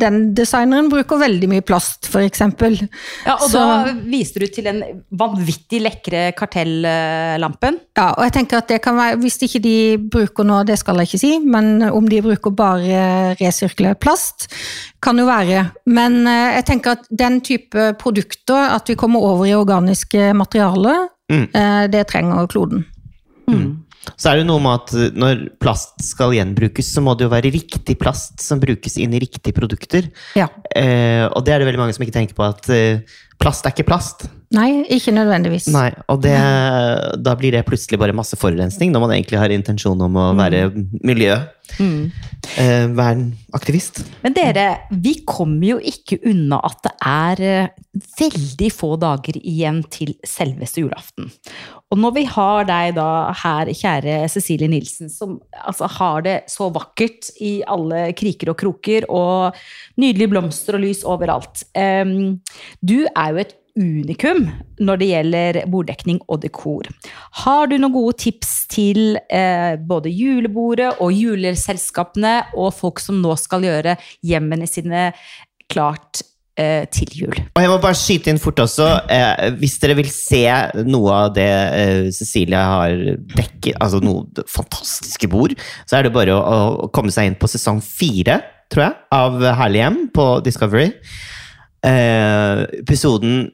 den 0.00 0.16
designeren 0.36 0.88
bruker 0.88 1.20
veldig 1.20 1.50
mye 1.52 1.64
plast, 1.68 2.08
eksempel. 2.22 2.78
Ja, 3.26 3.34
og 3.36 3.50
Så- 3.50 3.58
da 3.60 3.92
viste 4.08 4.40
du 4.40 4.46
til 4.46 4.64
den 4.64 4.80
vanvittig 5.12 5.82
lekre 5.84 6.32
kartellampen. 6.38 7.78
Ja, 7.98 8.08
og 8.16 8.24
jeg 8.24 8.32
tenker 8.38 8.58
at 8.62 8.68
det 8.68 8.80
kan 8.82 8.96
være, 8.96 9.18
Hvis 9.18 9.36
ikke 9.42 9.60
de 9.62 9.76
bruker 9.98 10.44
noe, 10.44 10.64
det 10.64 10.78
skal 10.78 10.96
jeg 10.96 11.08
ikke 11.08 11.20
si, 11.20 11.38
men 11.44 11.82
om 11.82 12.08
de 12.08 12.22
bruker 12.22 12.50
bare 12.54 13.36
resirkulert 13.40 14.00
plast, 14.00 14.48
kan 15.02 15.18
jo 15.18 15.26
være. 15.26 15.70
Men 15.86 16.26
eh, 16.26 16.54
jeg 16.56 16.64
tenker 16.72 16.90
at 16.96 17.06
den 17.10 17.40
type 17.40 17.92
produkter, 18.00 18.74
at 18.74 18.88
vi 18.88 18.94
kommer 18.94 19.20
over 19.20 19.44
i 19.46 19.54
organiske 19.54 20.32
materialer, 20.34 21.08
eh, 21.30 21.86
det 21.92 22.06
trenger 22.08 22.46
kloden. 22.48 22.86
Så 24.16 24.30
er 24.30 24.40
det 24.40 24.46
noe 24.48 24.62
med 24.62 24.78
at 24.78 24.94
uh, 24.96 25.06
når 25.18 25.44
plast 25.60 25.98
skal 26.06 26.32
gjenbrukes, 26.36 26.92
så 26.94 27.02
må 27.04 27.16
det 27.18 27.26
jo 27.26 27.32
være 27.34 27.52
riktig 27.54 27.98
plast 28.00 28.40
som 28.44 28.62
brukes 28.62 28.96
inn 29.00 29.14
i 29.16 29.22
riktige 29.24 29.56
produkter. 29.56 30.08
Ja. 30.38 30.48
Eh, 30.70 31.26
og 31.28 31.44
det 31.44 31.54
er 31.54 31.60
det 31.60 31.68
veldig 31.68 31.82
mange 31.82 31.96
som 31.96 32.06
ikke 32.06 32.16
tenker 32.16 32.38
på, 32.38 32.46
at 32.46 32.70
eh, 32.72 33.02
plast 33.38 33.66
er 33.66 33.74
ikke 33.74 33.88
plast. 33.90 34.28
Nei, 34.54 34.84
ikke 34.94 35.12
nødvendigvis. 35.12 35.66
Nei, 35.74 35.90
og 36.08 36.22
det, 36.24 36.36
da 37.20 37.34
blir 37.36 37.52
det 37.52 37.66
plutselig 37.68 37.98
bare 38.00 38.16
masse 38.16 38.38
forurensning, 38.40 38.94
når 38.94 39.04
man 39.04 39.12
egentlig 39.18 39.42
har 39.42 39.52
intensjon 39.52 40.06
om 40.06 40.16
å 40.16 40.30
være 40.38 40.70
miljø. 41.04 41.36
Eh, 41.78 42.86
vernaktivist. 42.96 44.00
Men 44.24 44.34
dere, 44.36 44.64
vi 45.04 45.18
kommer 45.28 45.74
jo 45.74 45.78
ikke 45.84 46.16
unna 46.30 46.62
at 46.64 46.80
det 46.86 46.94
er 47.04 47.42
eh, 47.44 47.74
veldig 48.18 48.70
få 48.72 48.94
dager 49.00 49.36
igjen 49.42 49.82
til 49.92 50.14
selveste 50.26 50.86
julaften. 50.86 51.28
Og 51.88 51.96
når 51.96 52.16
vi 52.18 52.24
har 52.28 52.66
deg 52.68 52.96
da 52.98 53.08
her, 53.42 53.70
kjære 53.72 54.16
Cecilie 54.28 54.68
Nilsen, 54.68 55.08
som 55.08 55.38
altså 55.56 55.88
har 55.98 56.24
det 56.26 56.36
så 56.52 56.68
vakkert 56.74 57.30
i 57.40 57.62
alle 57.64 58.10
kriker 58.18 58.52
og 58.52 58.58
kroker, 58.60 59.06
og 59.08 59.56
nydelige 60.00 60.34
blomster 60.34 60.76
og 60.76 60.84
lys 60.84 61.00
overalt. 61.08 61.64
Du 61.72 62.98
er 63.08 63.32
jo 63.32 63.40
et 63.40 63.56
unikum 63.78 64.44
når 64.82 65.00
det 65.00 65.08
gjelder 65.12 65.58
borddekning 65.70 66.20
og 66.26 66.42
dekor. 66.44 66.88
Har 67.44 67.68
du 67.70 67.76
noen 67.78 67.94
gode 67.94 68.16
tips 68.20 68.54
til 68.72 69.18
eh, 69.30 69.78
både 69.78 70.12
julebordet 70.12 70.96
og 71.00 71.14
juleselskapene 71.14 72.34
og 72.58 72.74
folk 72.76 73.00
som 73.02 73.22
nå 73.22 73.36
skal 73.40 73.64
gjøre 73.64 73.96
hjemmene 74.26 74.68
sine 74.68 75.12
klart 75.72 76.24
til 76.94 77.14
jul. 77.22 77.38
Og 77.54 77.62
jeg 77.62 77.70
må 77.70 77.78
bare 77.82 77.98
skyte 77.98 78.32
inn 78.32 78.40
fort 78.42 78.60
også. 78.62 78.88
Eh, 79.14 79.48
hvis 79.60 79.78
dere 79.82 79.96
vil 79.98 80.10
se 80.12 80.42
noe 80.88 81.14
av 81.14 81.32
det 81.36 81.48
eh, 81.48 82.10
Cecilie 82.14 82.58
har 82.58 82.94
dekket, 83.36 83.76
altså 83.78 84.02
noe 84.02 84.46
fantastiske 84.50 85.30
bord, 85.30 85.54
så 85.86 85.98
er 85.98 86.08
det 86.08 86.14
bare 86.16 86.34
å, 86.34 86.60
å 86.86 86.92
komme 86.94 87.14
seg 87.14 87.30
inn 87.30 87.38
på 87.38 87.50
sesong 87.50 87.82
fire, 87.84 88.40
tror 88.72 88.88
jeg, 88.88 88.96
av 89.14 89.42
Herlig 89.62 89.84
hjem 89.84 90.00
på 90.14 90.28
Discovery. 90.46 90.90
Eh, 91.86 92.64
episoden 92.80 93.44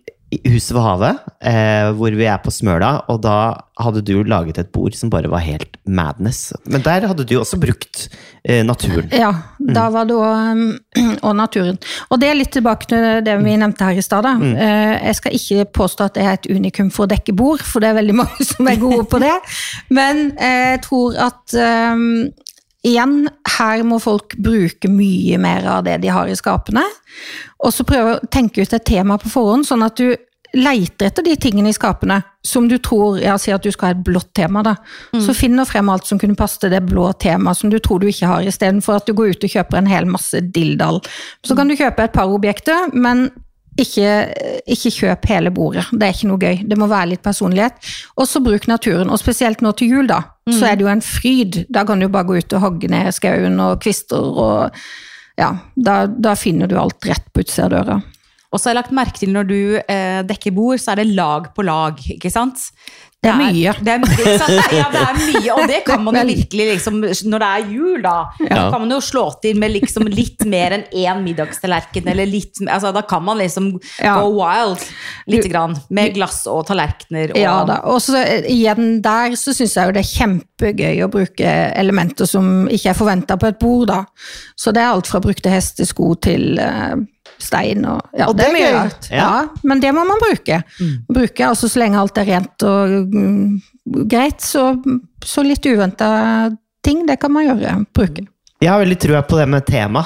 Huset 0.44 0.74
ved 0.76 0.82
havet, 0.84 1.18
eh, 1.44 1.90
hvor 1.96 2.14
vi 2.16 2.26
er 2.28 2.38
på 2.42 2.52
Smøla, 2.52 3.04
og 3.12 3.20
da 3.24 3.34
hadde 3.80 4.02
du 4.06 4.22
laget 4.22 4.58
et 4.62 4.70
bord 4.72 4.94
som 4.94 5.10
bare 5.10 5.30
var 5.30 5.42
helt 5.42 5.76
madness. 5.86 6.52
Men 6.70 6.82
der 6.84 7.06
hadde 7.10 7.24
du 7.26 7.34
også 7.40 7.58
brukt 7.60 8.04
eh, 8.44 8.62
naturen. 8.66 9.08
Ja, 9.12 9.32
da 9.58 9.88
var 9.90 10.06
det 10.08 10.14
òg 10.14 10.62
Og 11.24 11.34
naturen. 11.36 11.78
Og 12.10 12.20
det 12.22 12.28
er 12.30 12.38
litt 12.38 12.52
tilbake 12.54 12.86
til 12.90 13.24
det 13.26 13.34
vi 13.42 13.56
nevnte 13.58 13.88
her 13.88 13.98
i 13.98 14.04
stad. 14.04 14.28
Mm. 14.40 14.54
Eh, 14.54 14.94
Jeg 15.08 15.18
skal 15.20 15.36
ikke 15.40 15.64
påstå 15.80 16.04
at 16.08 16.14
det 16.14 16.24
er 16.24 16.38
et 16.38 16.50
unikum 16.50 16.90
for 16.94 17.04
å 17.06 17.10
dekke 17.10 17.34
bord, 17.36 17.62
for 17.66 17.80
det 17.82 17.90
er 17.90 18.00
veldig 18.00 18.14
mange 18.22 18.46
som 18.52 18.68
er 18.70 18.80
gode 18.80 19.04
på 19.10 19.20
det. 19.22 19.34
Men 19.90 20.30
eh, 20.38 20.74
jeg 20.76 20.82
tror 20.86 21.18
at 21.30 21.54
eh, 21.58 22.06
igjen, 22.84 23.24
her 23.58 23.82
må 23.86 23.98
folk 24.02 24.36
bruke 24.36 24.90
mye 24.92 25.38
mer 25.40 25.66
av 25.78 25.86
det 25.86 25.98
de 26.04 26.12
har 26.12 26.28
i 26.28 26.36
skapene. 26.36 26.84
Og 27.64 27.72
så 27.72 27.86
prøve 27.88 28.16
å 28.16 28.30
tenke 28.32 28.62
ut 28.62 28.76
et 28.76 28.86
tema 28.86 29.18
på 29.20 29.32
forhånd, 29.32 29.66
sånn 29.68 29.84
at 29.86 30.00
du 30.00 30.12
leiter 30.54 31.08
etter 31.08 31.24
de 31.26 31.34
tingene 31.40 31.72
i 31.72 31.74
skapene 31.74 32.20
som 32.46 32.68
du 32.70 32.76
tror 32.78 33.18
ja, 33.18 33.34
Si 33.40 33.50
at 33.50 33.64
du 33.64 33.72
skal 33.74 33.88
ha 33.88 33.94
et 33.96 34.04
blått 34.06 34.30
tema, 34.36 34.62
da. 34.62 34.76
Så 35.22 35.34
finn 35.34 35.56
nå 35.58 35.64
frem 35.66 35.88
alt 35.90 36.06
som 36.06 36.20
kunne 36.20 36.38
passe 36.38 36.60
til 36.62 36.70
det 36.70 36.84
blå 36.86 37.08
temaet 37.18 37.58
som 37.58 37.72
du 37.72 37.80
tror 37.82 38.02
du 38.02 38.06
ikke 38.10 38.28
har, 38.30 38.46
istedenfor 38.46 39.00
at 39.00 39.08
du 39.08 39.14
går 39.16 39.34
ut 39.34 39.48
og 39.48 39.54
kjøper 39.56 39.80
en 39.80 39.90
hel 39.90 40.06
masse 40.10 40.44
dilldall. 40.54 41.00
Så 41.42 41.56
kan 41.58 41.70
du 41.70 41.74
kjøpe 41.78 42.06
et 42.06 42.14
par 42.14 42.30
objekter, 42.30 42.92
men 42.92 43.30
ikke, 43.80 44.10
ikke 44.70 44.92
kjøp 44.94 45.26
hele 45.30 45.50
bordet. 45.54 45.86
Det 45.92 46.06
er 46.06 46.14
ikke 46.14 46.30
noe 46.30 46.42
gøy. 46.42 46.62
Det 46.68 46.78
må 46.78 46.88
være 46.90 47.12
litt 47.14 47.24
personlighet. 47.24 47.80
Og 48.18 48.28
så 48.30 48.42
bruk 48.44 48.68
naturen. 48.70 49.10
Og 49.10 49.20
spesielt 49.22 49.64
nå 49.64 49.74
til 49.78 49.96
jul, 49.96 50.10
da. 50.10 50.20
Så 50.52 50.68
er 50.68 50.76
det 50.76 50.84
jo 50.84 50.92
en 50.92 51.04
fryd. 51.04 51.64
Da 51.72 51.86
kan 51.88 52.02
du 52.02 52.08
bare 52.12 52.28
gå 52.28 52.36
ut 52.38 52.56
og 52.56 52.64
hogge 52.66 52.90
ned 52.92 53.10
skauen 53.16 53.58
og 53.64 53.80
kvister 53.84 54.20
og 54.20 54.84
Ja, 55.34 55.48
da, 55.74 56.04
da 56.06 56.36
finner 56.38 56.70
du 56.70 56.76
alt 56.78 57.02
rett 57.08 57.24
på 57.34 57.42
utsida 57.42 57.64
av 57.66 57.72
døra. 57.72 57.96
Og 58.54 58.60
så 58.60 58.68
har 58.68 58.76
jeg 58.76 58.78
lagt 58.78 58.92
merke 58.94 59.18
til 59.18 59.32
når 59.34 59.48
du 59.48 59.56
eh, 59.82 60.20
dekker 60.22 60.54
bord, 60.54 60.78
så 60.78 60.92
er 60.92 61.00
det 61.00 61.16
lag 61.16 61.48
på 61.56 61.64
lag, 61.66 61.98
ikke 62.14 62.30
sant? 62.30 62.68
Det 63.24 63.30
er 63.32 63.38
mye. 63.40 63.72
Det 63.80 63.92
er, 63.94 64.04
det, 64.04 64.34
er, 64.34 64.74
Ja, 64.76 64.86
det 64.92 65.02
er 65.02 65.18
mye, 65.18 65.54
og 65.54 65.68
det 65.70 65.78
kan 65.86 66.02
man 66.04 66.18
jo 66.20 66.24
virkelig 66.34 66.66
liksom 66.74 67.00
Når 67.32 67.42
det 67.44 67.48
er 67.50 67.70
jul, 67.72 68.02
da, 68.04 68.14
Ja. 68.44 68.68
kan 68.70 68.80
man 68.84 68.90
jo 68.92 69.00
slå 69.04 69.24
til 69.42 69.56
med 69.60 69.72
liksom 69.74 70.06
litt 70.12 70.44
mer 70.50 70.76
enn 70.76 70.84
én 70.92 71.22
middagstallerken, 71.24 72.08
eller 72.12 72.28
litt 72.28 72.60
altså, 72.68 72.92
Da 72.94 73.02
kan 73.08 73.24
man 73.24 73.40
liksom 73.40 73.72
Ja. 74.02 74.18
go 74.20 74.30
wild 74.38 74.84
lite 75.30 75.48
grann, 75.48 75.76
med 75.90 76.14
glass 76.14 76.42
og 76.50 76.66
tallerkener 76.68 77.32
og 77.34 77.40
Ja 77.40 77.56
da. 77.68 77.80
Og 77.90 78.00
så 78.04 78.18
eh, 78.20 78.44
igjen 78.52 79.00
der 79.04 79.34
så 79.40 79.54
syns 79.56 79.74
jeg 79.78 79.88
jo 79.88 79.96
det 79.96 80.04
er 80.04 80.12
kjempegøy 80.12 81.02
å 81.06 81.10
bruke 81.12 81.54
elementer 81.74 82.28
som 82.28 82.68
ikke 82.68 82.92
er 82.92 82.98
forventa 82.98 83.36
på 83.40 83.48
et 83.50 83.58
bord, 83.62 83.88
da. 83.88 84.02
Så 84.56 84.72
det 84.74 84.82
er 84.84 84.92
alt 84.92 85.08
fra 85.10 85.20
brukte 85.24 85.50
hestesko 85.52 86.12
til 86.24 86.58
eh, 86.60 86.94
stein 87.38 87.84
og 87.88 88.00
Ja, 88.16 88.26
Og 88.28 88.36
det 88.36 88.46
det 88.46 88.50
er 88.50 88.56
mye 88.58 88.72
rart. 88.78 89.08
Ja. 89.10 89.16
Ja. 89.16 89.48
men 89.64 89.80
det 89.80 89.92
må 89.96 90.04
man 90.06 90.20
bruke. 90.22 90.62
Bruke 91.08 91.46
altså 91.48 91.68
så 91.68 91.78
lenge 91.82 91.98
alt 92.00 92.18
er 92.18 92.28
rent 92.32 92.62
og 92.68 93.14
mm, 93.14 93.62
greit, 94.10 94.40
så, 94.40 94.74
så 95.24 95.42
litt 95.44 95.64
uventa 95.66 96.50
ting, 96.84 97.06
det 97.08 97.18
kan 97.20 97.32
man 97.32 97.46
gjøre. 97.48 97.78
Bruke. 97.96 98.26
Jeg 98.62 98.70
har 98.70 98.80
veldig 98.84 98.98
trua 99.02 99.22
på 99.26 99.36
det 99.40 99.48
med 99.48 99.66
tema. 99.66 100.04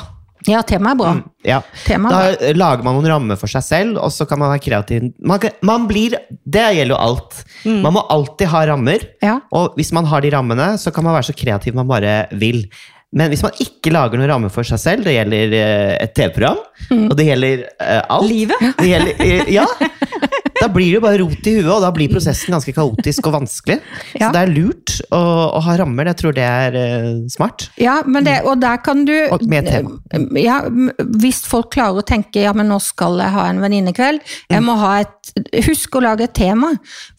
Ja, 0.49 0.61
temaet 0.63 0.95
er 0.95 0.99
bra. 1.01 1.11
Ja. 1.45 1.57
Tema 1.85 2.09
Da 2.13 2.19
bra. 2.31 2.53
lager 2.57 2.85
man 2.87 2.95
noen 2.97 3.09
rammer 3.11 3.37
for 3.37 3.51
seg 3.51 3.65
selv, 3.67 3.99
og 4.01 4.13
så 4.15 4.25
kan 4.31 4.39
man 4.41 4.53
være 4.55 4.63
kreativ. 4.65 5.09
Man, 5.21 5.41
kan- 5.43 5.57
man 5.67 5.87
blir, 5.91 6.15
det 6.47 6.63
gjelder 6.79 6.95
jo 6.95 7.01
alt. 7.03 7.41
Man 7.67 7.93
må 7.93 8.05
alltid 8.09 8.49
ha 8.49 8.63
rammer. 8.71 9.03
Ja. 9.21 9.41
Og 9.53 9.75
hvis 9.77 9.91
man 9.93 10.07
har 10.09 10.23
de 10.25 10.31
rammene, 10.33 10.71
så 10.79 10.95
kan 10.95 11.05
man 11.05 11.15
være 11.19 11.29
så 11.29 11.35
kreativ 11.37 11.75
man 11.77 11.91
bare 11.91 12.29
vil. 12.39 12.63
Men 13.17 13.31
hvis 13.33 13.41
man 13.41 13.55
ikke 13.63 13.93
lager 13.95 14.21
noen 14.21 14.29
rammer 14.29 14.53
for 14.53 14.69
seg 14.69 14.81
selv, 14.83 15.07
det 15.07 15.15
gjelder 15.15 15.55
eh, 15.57 15.95
et 15.97 16.13
TV-program, 16.17 16.59
og 17.09 17.15
det 17.17 17.25
gjelder 17.31 17.63
uh, 17.81 18.03
alt 18.19 18.29
Livet? 18.29 18.67
Det 18.77 18.89
gjelder, 18.91 19.23
uh, 19.23 19.53
ja. 19.57 19.65
Da 20.59 20.67
blir 20.75 20.89
det 20.89 20.97
jo 20.97 21.03
bare 21.05 21.21
rot 21.23 21.47
i 21.47 21.55
huet, 21.55 21.71
og 21.71 21.85
da 21.85 21.91
blir 21.95 22.11
prosessen 22.11 22.53
ganske 22.53 22.73
kaotisk 22.75 23.29
og 23.31 23.37
vanskelig. 23.39 23.79
Ja. 24.19 24.27
Så 24.27 24.31
det 24.35 24.43
er 24.43 24.53
lurt 24.53 24.95
å, 25.15 25.21
å 25.57 25.63
ha 25.65 25.77
rammer. 25.81 26.11
Jeg 26.11 26.19
tror 26.21 26.35
det 26.37 26.45
er 26.45 26.77
uh, 26.77 27.23
smart. 27.33 27.69
Ja, 27.81 28.01
men 28.05 28.27
det, 28.27 28.41
og 28.45 28.59
der 28.61 28.83
kan 28.85 29.05
du 29.09 29.15
Og 29.33 29.45
med 29.49 29.71
tema. 29.71 29.95
Ja, 30.37 30.59
hvis 31.23 31.45
folk 31.49 31.71
klarer 31.77 32.03
å 32.03 32.07
tenke 32.07 32.43
ja, 32.43 32.53
men 32.57 32.69
nå 32.73 32.81
skal 32.83 33.17
jeg 33.23 33.33
ha 33.35 33.47
en 33.49 33.63
venninnekveld, 33.63 34.35
jeg 34.51 34.65
må 34.67 34.77
ha 34.83 34.99
et 35.05 35.15
Husk 35.69 35.99
å 35.99 36.01
lage 36.03 36.25
et 36.25 36.33
tema. 36.35 36.71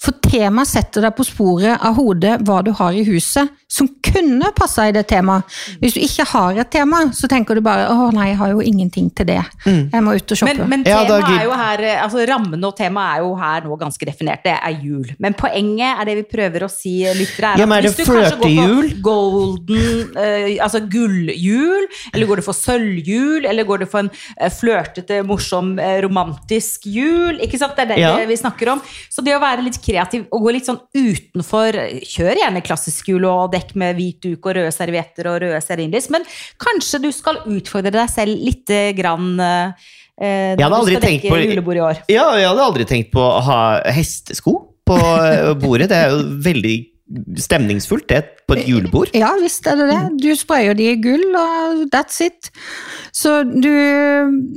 For 0.01 0.17
tema 0.25 0.63
setter 0.67 1.05
deg 1.05 1.13
på 1.15 1.23
sporet 1.27 1.77
av 1.85 1.93
hodet 1.99 2.39
hva 2.47 2.57
du 2.65 2.71
har 2.75 2.95
i 2.97 3.03
huset 3.05 3.51
som 3.69 3.87
kunne 4.01 4.49
passa 4.57 4.87
i 4.89 4.93
det 4.95 5.03
temaet. 5.09 5.45
Hvis 5.81 5.93
du 5.93 5.99
ikke 6.01 6.25
har 6.31 6.57
et 6.63 6.71
tema, 6.73 7.03
så 7.13 7.29
tenker 7.29 7.57
du 7.59 7.61
bare 7.61 7.85
å 7.93 8.09
nei, 8.15 8.31
jeg 8.31 8.39
har 8.39 8.53
jo 8.55 8.63
ingenting 8.65 9.11
til 9.13 9.27
det. 9.29 9.41
Jeg 9.65 10.01
må 10.01 10.15
ut 10.17 10.33
og 10.33 10.39
shoppe. 10.39 10.55
Men, 10.57 10.71
men 10.71 10.85
temaet 10.87 11.27
er 11.29 11.45
jo 11.45 11.53
her, 11.59 11.83
eh, 11.85 11.99
altså 12.01 12.25
rammen 12.29 12.65
og 12.65 12.73
temaet 12.77 13.19
er 13.19 13.27
jo 13.27 13.35
her 13.37 13.67
nå 13.67 13.77
ganske 13.79 14.09
definert. 14.09 14.41
Det 14.45 14.55
er 14.57 14.79
jul. 14.81 15.11
Men 15.21 15.37
poenget 15.37 16.01
er 16.01 16.09
det 16.09 16.15
vi 16.21 16.25
prøver 16.31 16.65
å 16.65 16.71
si, 16.71 16.95
lyttere, 17.19 17.53
er 17.53 17.61
Ja, 17.61 17.67
men 17.69 17.77
er 17.77 17.85
det 17.85 17.93
hvis 17.93 18.01
du 18.01 18.09
kanskje 18.09 18.39
går 18.41 18.57
for 18.57 18.95
golden, 19.05 20.17
uh, 20.17 20.49
altså 20.65 20.81
gulljul, 20.89 21.87
eller 22.13 22.31
går 22.31 22.41
du 22.41 22.47
for 22.49 22.57
sølvjul, 22.57 23.45
eller 23.51 23.69
går 23.69 23.83
du 23.83 23.87
for 23.91 24.07
en 24.07 24.09
uh, 24.09 24.49
flørtete, 24.49 25.21
morsom, 25.29 25.75
uh, 25.77 25.99
romantisk 26.07 26.89
jul, 26.89 27.37
ikke 27.45 27.61
sant? 27.61 27.77
Det 27.77 27.85
er 27.85 27.93
det 27.93 28.01
Ja. 28.01 28.15
vi 28.25 28.37
snakker 28.39 28.73
om. 28.73 28.81
Så 29.13 29.21
det 29.25 29.37
å 29.37 29.43
være 29.43 29.61
litt 29.65 29.77
kreativ 29.83 30.25
og 30.33 30.47
gå 30.47 30.57
litt 30.57 30.65
sånn 30.65 30.81
utenfor, 30.97 31.77
kjør 32.01 32.43
gjerne 32.43 32.65
klassisk 32.65 33.13
jul 33.13 33.29
og 33.29 33.51
dekk 33.59 33.75
med 33.79 33.99
hvit 33.99 34.19
duk 34.23 34.49
og 34.49 34.55
røde 34.57 34.73
servietter 34.73 35.29
og 35.29 35.41
røde 35.45 35.61
stearinlys, 35.63 36.09
men 36.15 36.25
kanskje 36.61 37.03
du 37.03 37.11
skal 37.15 37.43
utfordre 37.45 37.93
deg 37.99 38.09
selv 38.11 38.39
litt 38.49 38.73
grann 38.97 39.33
eh, 39.39 39.89
eh, 40.19 40.55
Jeg 40.55 40.65
hadde 40.65 40.99
på- 41.29 41.43
julebord 41.43 41.79
i 41.79 41.85
år. 41.91 42.03
Ja, 42.09 42.29
jeg 42.39 42.49
hadde 42.49 42.67
aldri 42.71 42.87
tenkt 42.89 43.11
på 43.13 43.21
å 43.23 43.41
ha 43.45 43.59
hestesko 43.91 44.55
på 44.89 44.97
eh, 44.97 45.53
bordet. 45.59 45.89
Det 45.91 45.99
er 45.99 46.15
jo 46.15 46.23
veldig 46.47 46.77
stemningsfullt, 47.41 48.07
det, 48.09 48.19
på 48.45 48.53
et 48.57 48.67
julebord. 48.69 49.09
Ja, 49.17 49.31
visst 49.41 49.65
er 49.69 49.79
det 49.79 49.87
det. 49.89 50.01
Du 50.21 50.29
sprayer 50.37 50.77
de 50.77 50.91
i 50.91 50.97
gull, 51.01 51.23
og 51.33 51.87
that's 51.93 52.19
it. 52.21 52.51
Så 53.15 53.41
du 53.49 53.69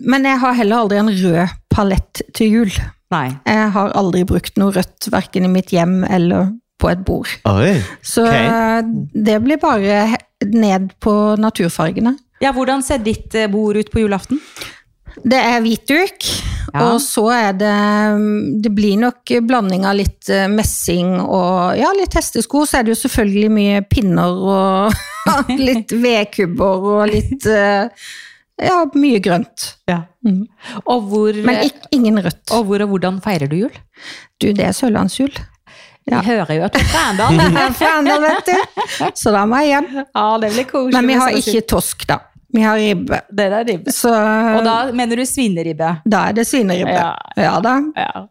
Men 0.05 0.27
jeg 0.29 0.41
har 0.43 0.59
heller 0.59 0.83
aldri 0.85 0.99
en 1.01 1.13
rød 1.13 1.55
palett 1.73 2.23
til 2.37 2.53
jul. 2.59 2.75
Nei. 3.13 3.29
Jeg 3.49 3.71
har 3.75 3.93
aldri 3.97 4.25
brukt 4.29 4.57
noe 4.61 4.73
rødt, 4.73 5.09
verken 5.13 5.49
i 5.49 5.53
mitt 5.53 5.73
hjem 5.73 6.03
eller 6.05 6.53
på 6.83 6.91
et 6.91 7.03
bord. 7.07 7.31
Oi. 7.49 7.77
Så 8.03 8.25
Ok. 8.27 8.35
eh, 8.35 8.83
det 9.31 9.39
blir 9.45 9.61
bare 9.63 10.03
ned 10.51 10.91
på 11.01 11.15
naturfargene. 11.39 12.17
Ja, 12.43 12.51
hvordan 12.53 12.83
ser 12.83 12.99
ditt 13.07 13.35
eh, 13.39 13.47
bord 13.51 13.79
ut 13.79 13.91
på 13.95 14.03
julaften? 14.03 14.41
Det 15.23 15.39
er 15.39 15.61
hvit 15.63 15.87
duk, 15.91 16.25
Ja. 16.73 16.87
og 16.89 17.01
så 17.05 17.27
er 17.35 17.53
det 17.61 17.73
Det 18.65 18.71
blir 18.75 18.97
nok 18.97 19.29
blanding 19.45 19.85
av 19.85 19.95
litt 19.99 20.29
eh, 20.33 20.47
messing 20.49 21.19
og 21.21 21.77
ja, 21.77 21.91
litt 21.99 22.15
hestesko. 22.17 22.65
Så 22.67 22.79
er 22.81 22.87
det 22.89 22.95
jo 22.97 23.01
selvfølgelig 23.09 23.51
mye 23.53 23.83
pinner 23.93 24.33
og 24.33 24.93
litt 25.69 25.93
vedkubber 25.93 26.87
og 26.97 27.09
litt 27.13 27.45
Ja, 28.63 28.79
mye 28.95 29.19
grønt. 29.25 29.69
Ja. 29.91 30.03
Mm. 30.25 30.47
Og 30.87 31.07
hvor, 31.11 31.35
Men 31.45 31.65
ikke, 31.67 31.89
ingen 31.97 32.19
rødt. 32.23 32.51
og 32.55 32.67
hvor 32.69 32.83
og 32.85 32.89
hvordan 32.95 33.21
feirer 33.25 33.49
du 33.51 33.57
jul? 33.65 33.79
Du, 34.41 34.49
det 34.53 34.65
er 34.65 34.73
sørlandsjul. 34.77 35.33
Vi 36.09 36.19
hører 36.27 36.57
jo 36.57 36.65
at 36.67 36.75
du 36.75 36.83
er 36.83 38.43
du. 38.49 39.09
Så 39.15 39.31
da 39.35 39.45
må 39.47 39.61
jeg 39.63 39.69
hjem. 39.77 39.89
ja, 40.03 40.27
det 40.43 40.53
blir 40.57 40.69
koselig. 40.71 40.95
Men 40.97 41.11
vi 41.13 41.19
har 41.21 41.37
ikke 41.39 41.63
tosk, 41.71 42.07
da. 42.11 42.19
Vi 42.53 42.61
har 42.61 42.77
ribbe. 42.77 43.21
Det 43.33 43.45
er 43.49 43.63
ribbe. 43.65 43.93
Så 43.97 44.11
Og 44.13 44.65
da 44.67 44.75
mener 44.93 45.17
du 45.17 45.25
svineribbe? 45.25 45.93
da 46.05 46.25
er 46.29 46.35
det 46.37 46.45
svineribbe. 46.47 46.93
Ja. 46.93 47.15
Ja 47.41 47.55
da. 47.65 47.77
Ja. 47.97 48.25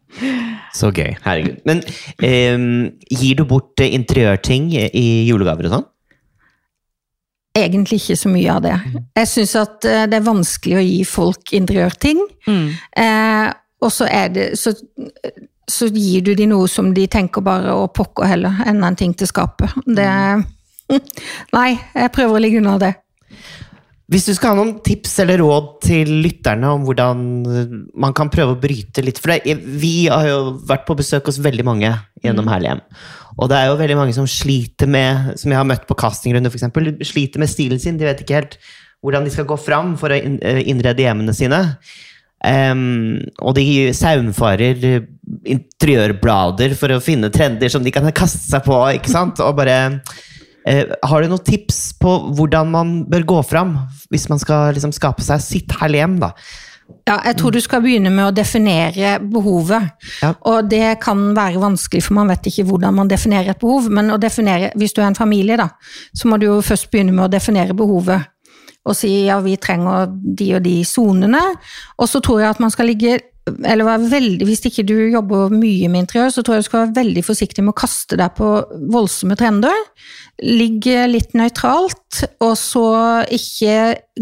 Så 0.77 0.91
gøy. 0.93 1.15
Herregud. 1.23 1.63
Men 1.65 1.81
eh, 2.21 2.67
gir 3.09 3.39
du 3.39 3.45
bort 3.49 3.81
eh, 3.81 3.95
interiørting 3.97 4.69
i 4.77 5.07
julegaver 5.29 5.71
og 5.71 5.75
sånn? 5.77 5.87
Egentlig 7.57 7.97
ikke 7.99 8.15
så 8.15 8.29
mye 8.31 8.51
av 8.53 8.61
det. 8.63 8.75
Jeg 9.17 9.27
syns 9.27 9.55
at 9.59 9.87
eh, 9.89 10.05
det 10.11 10.19
er 10.21 10.27
vanskelig 10.29 10.77
å 10.79 10.85
gi 10.85 11.01
folk 11.07 11.55
interiørting. 11.57 12.21
Mm. 12.47 12.67
Eh, 13.01 13.47
og 13.81 13.91
så 13.91 14.05
er 14.07 14.29
det 14.31 14.45
så, 14.61 14.75
så 15.71 15.87
gir 15.91 16.25
du 16.25 16.33
de 16.37 16.47
noe 16.51 16.67
som 16.71 16.91
de 16.95 17.07
tenker 17.11 17.43
bare 17.45 17.73
å 17.73 17.87
pokker 17.93 18.27
heller, 18.29 18.63
enda 18.67 18.91
en 18.91 18.99
ting 18.99 19.13
til 19.17 19.29
skapet. 19.29 19.71
Det 19.87 20.09
Nei, 21.55 21.69
jeg 21.95 22.11
prøver 22.11 22.35
å 22.35 22.43
ligge 22.43 22.59
unna 22.59 22.75
det. 22.81 22.91
Hvis 24.11 24.25
du 24.27 24.33
skal 24.35 24.51
ha 24.51 24.57
noen 24.59 24.73
tips 24.83 25.13
eller 25.23 25.39
råd 25.39 25.67
til 25.85 26.09
lytterne 26.19 26.67
om 26.75 26.83
hvordan 26.83 27.21
man 28.03 28.15
kan 28.17 28.31
prøve 28.33 28.57
å 28.57 28.59
bryte 28.59 29.03
litt 29.05 29.21
For 29.23 29.31
det, 29.31 29.55
vi 29.79 30.09
har 30.11 30.27
jo 30.27 30.39
vært 30.67 30.83
på 30.89 30.97
besøk 30.99 31.29
hos 31.31 31.39
veldig 31.39 31.63
mange 31.63 31.93
gjennom 32.19 32.51
Herlighjem. 32.51 32.83
Og 33.39 33.47
det 33.47 33.55
er 33.61 33.69
jo 33.69 33.79
veldig 33.79 33.97
mange 34.01 34.15
som 34.17 34.27
sliter 34.27 34.91
med, 34.91 35.31
som 35.39 35.53
jeg 35.53 35.61
har 35.61 35.69
møtt 35.69 35.87
på 35.87 35.95
castingrunder 36.01 36.51
eksempel, 36.51 36.91
sliter 37.07 37.39
med 37.39 37.51
stilen 37.53 37.79
sin. 37.79 37.95
De 37.99 38.09
vet 38.09 38.19
ikke 38.25 38.41
helt 38.41 38.59
hvordan 39.01 39.23
de 39.25 39.31
skal 39.33 39.47
gå 39.49 39.55
fram 39.57 39.95
for 39.97 40.11
å 40.11 40.19
eh, 40.19 40.59
innrede 40.69 41.07
hjemmene 41.07 41.33
sine. 41.33 41.61
Um, 42.41 43.21
og 43.45 43.53
de 43.53 43.93
saumfarer 43.93 45.05
interiørblader 45.47 46.75
for 46.79 46.95
å 46.95 47.01
finne 47.03 47.31
trender 47.33 47.71
som 47.71 47.83
de 47.85 47.93
kan 47.93 48.07
kaste 48.15 48.43
seg 48.47 48.65
på. 48.65 48.77
ikke 48.97 49.11
sant? 49.11 49.41
Og 49.43 49.55
bare 49.59 49.77
eh, 50.67 50.91
Har 51.03 51.21
du 51.21 51.31
noen 51.31 51.45
tips 51.45 51.93
på 52.01 52.17
hvordan 52.37 52.73
man 52.73 52.97
bør 53.11 53.27
gå 53.35 53.39
fram 53.53 53.77
hvis 54.11 54.27
man 54.31 54.41
skal 54.41 54.75
liksom 54.75 54.93
skape 54.95 55.25
seg 55.25 55.43
sitt 55.45 55.79
herlem? 55.81 56.19
da? 56.23 56.33
Ja, 57.07 57.17
jeg 57.25 57.37
tror 57.39 57.53
du 57.55 57.59
skal 57.63 57.81
begynne 57.83 58.11
med 58.13 58.27
å 58.27 58.35
definere 58.35 59.15
behovet. 59.23 59.89
Ja. 60.21 60.33
Og 60.49 60.67
det 60.71 60.99
kan 61.03 61.31
være 61.37 61.61
vanskelig, 61.61 62.03
for 62.05 62.17
man 62.19 62.31
vet 62.31 62.51
ikke 62.51 62.65
hvordan 62.67 62.97
man 62.97 63.09
definerer 63.11 63.53
et 63.53 63.61
behov. 63.61 63.89
Men 63.93 64.13
å 64.13 64.19
definere, 64.21 64.71
hvis 64.79 64.95
du 64.95 65.01
er 65.01 65.09
en 65.09 65.17
familie, 65.17 65.57
da, 65.59 65.69
så 66.13 66.29
må 66.29 66.39
du 66.39 66.47
jo 66.49 66.59
først 66.65 66.91
begynne 66.91 67.15
med 67.15 67.27
å 67.27 67.31
definere 67.31 67.77
behovet. 67.77 68.27
Og 68.89 68.97
si 68.97 69.11
ja, 69.27 69.37
vi 69.45 69.57
trenger 69.61 70.09
de 70.09 70.47
og 70.57 70.63
de 70.65 70.77
sonene. 70.87 71.41
Og 72.01 72.09
så 72.09 72.21
tror 72.23 72.41
jeg 72.41 72.55
at 72.55 72.61
man 72.63 72.73
skal 72.73 72.89
ligge 72.89 73.19
eller 73.65 73.87
være 73.87 74.09
veldig, 74.11 74.45
Hvis 74.47 74.63
ikke 74.67 74.85
du 74.87 74.95
jobber 75.11 75.53
mye 75.53 75.89
med 75.91 76.05
interiør, 76.05 76.29
så 76.33 76.43
tror 76.43 76.57
jeg 76.57 76.63
du 76.63 76.69
skal 76.69 76.83
være 76.85 76.95
veldig 76.99 77.23
forsiktig 77.25 77.63
med 77.65 77.73
å 77.73 77.81
kaste 77.81 78.17
deg 78.19 78.33
på 78.37 78.49
voldsomme 78.93 79.37
trender. 79.39 79.75
Ligge 80.41 81.05
litt 81.11 81.35
nøytralt, 81.37 82.23
og 82.41 82.55
så 82.59 82.87
ikke 83.29 83.75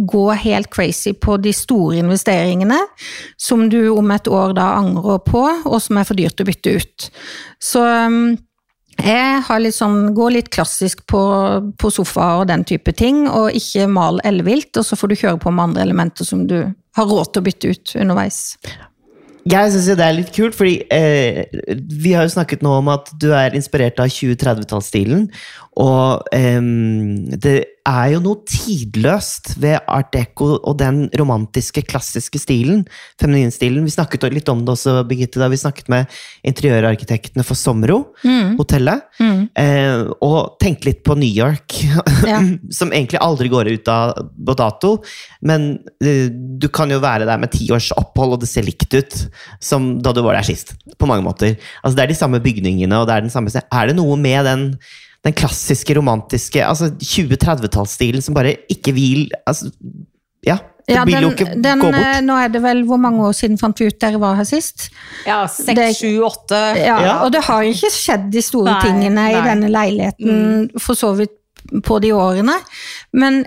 gå 0.10 0.26
helt 0.44 0.70
crazy 0.74 1.13
på 1.13 1.38
de 1.42 1.54
store 1.56 2.02
investeringene 2.04 2.80
som 3.39 3.68
du 3.72 3.82
om 3.94 4.12
et 4.15 4.28
år 4.28 4.54
da 4.58 4.74
angrer 4.82 5.24
på, 5.26 5.46
og 5.65 5.80
som 5.84 6.00
er 6.00 6.08
for 6.08 6.20
dyrt 6.20 6.42
å 6.42 6.48
bytte 6.48 6.76
ut. 6.80 7.10
Så 7.63 7.84
um, 7.84 8.38
jeg 9.00 9.39
har 9.48 9.62
litt 9.62 9.78
sånn, 9.78 10.12
går 10.15 10.36
litt 10.36 10.52
klassisk 10.52 11.06
på, 11.10 11.22
på 11.80 11.92
sofa 11.94 12.34
og 12.42 12.50
den 12.50 12.65
type 12.68 12.92
ting, 12.98 13.26
og 13.30 13.56
ikke 13.56 13.88
mal 13.92 14.20
ellevilt, 14.28 14.74
og 14.76 14.88
så 14.88 15.00
får 15.00 15.12
du 15.12 15.20
kjøre 15.22 15.39
på 15.44 15.54
med 15.54 15.70
andre 15.70 15.86
elementer 15.88 16.28
som 16.28 16.46
du 16.50 16.60
har 16.98 17.08
råd 17.08 17.32
til 17.32 17.42
å 17.42 17.48
bytte 17.48 17.74
ut 17.74 17.96
underveis. 18.02 18.42
Jeg 19.50 19.72
syns 19.74 19.88
det 19.98 20.06
er 20.06 20.14
litt 20.14 20.30
kult, 20.36 20.54
fordi 20.58 20.76
eh, 20.94 21.46
vi 21.74 22.12
har 22.14 22.28
jo 22.28 22.34
snakket 22.36 22.62
nå 22.66 22.76
om 22.82 22.92
at 22.94 23.10
du 23.22 23.32
er 23.34 23.56
inspirert 23.58 24.02
av 24.04 24.12
2030-tallsstilen. 24.14 25.26
Og 25.80 26.26
um, 26.36 27.30
det 27.39 27.58
er 27.89 28.10
jo 28.12 28.20
noe 28.22 28.44
tidløst 28.46 29.54
ved 29.63 29.80
art 29.89 30.12
deco 30.13 30.50
og 30.60 30.76
den 30.78 31.06
romantiske, 31.18 31.82
klassiske 31.88 32.38
stilen. 32.42 32.84
Femininstilen. 33.22 33.86
Vi 33.88 33.94
snakket 33.96 34.28
litt 34.36 34.52
om 34.52 34.65
det 34.68 34.74
også, 34.76 34.98
Birgitte, 35.10 35.39
da 35.42 35.48
vi 35.50 35.58
snakket 35.58 35.88
med 35.89 36.12
interiørarkitektene 36.46 37.46
for 37.48 37.58
Somro, 37.58 38.02
hotellet. 38.60 39.08
Eh, 39.24 40.04
og 40.26 40.60
tenkte 40.62 40.92
litt 40.92 41.02
på 41.08 41.15
New 41.18 41.32
York, 41.32 41.80
Ja. 42.30 42.42
som 42.76 42.92
egentlig 42.94 43.24
aldri 43.24 43.50
går 43.50 43.72
ut 43.72 43.89
av 43.89 44.13
på 44.36 44.58
dato. 44.60 44.94
Men 45.42 45.72
uh, 46.04 46.28
du 46.60 46.68
kan 46.76 46.92
jo 46.94 47.00
være 47.02 47.26
der 47.30 47.42
med 47.42 47.56
ti 47.56 47.72
års 47.74 47.89
opphold, 47.98 48.36
og 48.36 48.44
det 48.44 48.52
ser 48.52 48.68
likt 48.68 48.94
ut 49.00 49.22
som 49.63 49.96
da 50.04 50.13
du 50.13 50.22
var 50.28 50.38
der 50.38 50.52
sist. 50.52 50.76
På 51.00 51.08
mange 51.10 51.26
måter. 51.26 51.56
Altså 51.82 51.96
Det 51.96 52.06
er 52.06 52.13
de 52.13 52.22
samme 52.22 52.44
bygningene, 52.44 53.00
og 53.00 53.08
det 53.10 53.15
er 53.15 53.26
den 53.26 53.34
samme 53.34 53.50
Er 53.50 53.88
det 53.89 53.96
noe 53.98 54.20
med 54.20 54.46
den, 54.46 54.65
den 55.26 55.34
klassiske, 55.36 55.96
romantiske 55.98 56.62
altså 56.64 56.92
2030-tallsstilen 57.02 58.24
som 58.24 58.38
bare 58.38 58.56
ikke 58.72 58.94
vil 58.96 59.26
altså, 59.46 59.72
Ja, 60.48 60.56
det 60.88 60.96
Ja, 60.96 61.04
vil 61.06 61.22
jo 61.22 61.30
ikke 61.36 61.50
den, 61.62 61.82
gå 61.84 61.90
eh, 61.92 61.98
bort. 61.98 62.24
Nå 62.26 62.38
er 62.40 62.48
det 62.54 62.62
vel 62.64 62.80
hvor 62.88 62.98
mange 62.98 63.22
år 63.28 63.36
siden 63.38 63.60
fant 63.62 63.78
vi 63.82 63.90
ut 63.92 64.00
dere 64.02 64.18
var 64.22 64.40
her 64.40 64.48
sist? 64.48 64.88
Ja, 65.28 65.44
seks, 65.52 66.00
sju, 66.00 66.22
åtte. 66.26 66.58
Ja, 66.80 66.96
Ja. 67.04 67.18
Og 67.26 67.34
det 67.36 67.44
har 67.46 67.68
ikke 67.68 67.92
skjedd 67.94 68.32
de 68.34 68.42
store 68.42 68.72
Nei, 68.72 68.82
tingene 68.88 69.28
i 69.30 69.34
nei. 69.36 69.38
i 69.38 69.44
denne 69.46 69.70
leiligheten 69.70 70.70
for 70.80 70.98
så 70.98 71.12
vidt 71.20 71.36
på 71.86 72.00
de 72.02 72.14
årene. 72.16 72.56
Men 73.14 73.44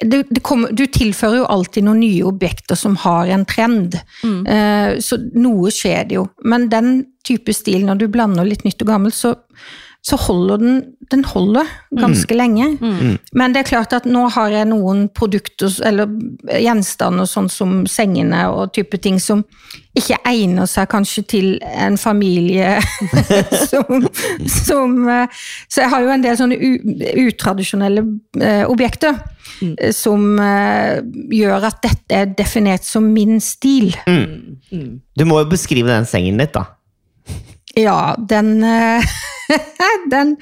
det, 0.00 0.22
det 0.30 0.40
kommer, 0.46 0.70
du 0.72 0.86
tilfører 0.86 1.40
jo 1.42 1.48
alltid 1.50 1.84
noen 1.84 2.00
nye 2.00 2.22
objekter 2.24 2.78
som 2.78 2.94
har 3.02 3.26
en 3.34 3.44
trend. 3.50 3.98
Mm. 4.22 4.40
Eh, 4.46 4.90
så 5.04 5.18
noe 5.34 5.72
skjer 5.74 6.06
det 6.08 6.20
jo. 6.20 6.28
Men 6.46 6.68
den 6.72 6.92
type 7.26 7.52
stil, 7.52 7.82
når 7.84 8.00
du 8.00 8.06
blander 8.08 8.46
litt 8.48 8.62
nytt 8.64 8.80
og 8.86 8.92
gammelt, 8.94 9.18
så, 9.18 9.34
så 10.08 10.16
holder 10.16 10.62
den 10.62 10.78
den 11.10 11.24
holder 11.24 11.64
ganske 11.96 12.34
lenge. 12.36 12.66
Men 13.32 13.54
det 13.54 13.62
er 13.62 13.68
klart 13.68 13.94
at 13.96 14.06
nå 14.08 14.26
har 14.34 14.52
jeg 14.52 14.68
noen 14.68 15.06
produkter 15.16 15.72
eller 15.88 16.10
gjenstander 16.60 17.28
sånn 17.28 17.48
som 17.52 17.78
sengene 17.88 18.44
og 18.52 18.74
type 18.76 19.00
ting 19.00 19.16
som 19.22 19.44
ikke 19.96 20.18
egner 20.28 20.68
seg 20.70 20.88
kanskje 20.92 21.24
til 21.32 21.48
en 21.64 21.96
familie 21.98 22.76
som, 23.70 24.04
som 24.46 24.92
eh, 25.10 25.40
Så 25.66 25.82
jeg 25.82 25.90
har 25.90 26.04
jo 26.04 26.12
en 26.12 26.22
del 26.22 26.36
sånne 26.38 26.58
u, 26.60 26.68
utradisjonelle 27.24 28.04
eh, 28.38 28.62
objekter 28.68 29.16
mm. 29.62 29.74
som 29.96 30.38
eh, 30.44 31.00
gjør 31.34 31.66
at 31.70 31.80
dette 31.88 32.20
er 32.20 32.30
definert 32.38 32.86
som 32.86 33.08
min 33.16 33.40
stil. 33.42 33.90
Du 34.06 35.26
må 35.26 35.40
jo 35.42 35.50
beskrive 35.50 35.90
den 35.90 36.06
sengen 36.08 36.38
litt, 36.38 36.54
da. 36.54 36.68
Ja, 37.78 38.14
den, 38.18 38.62
den 40.12 40.36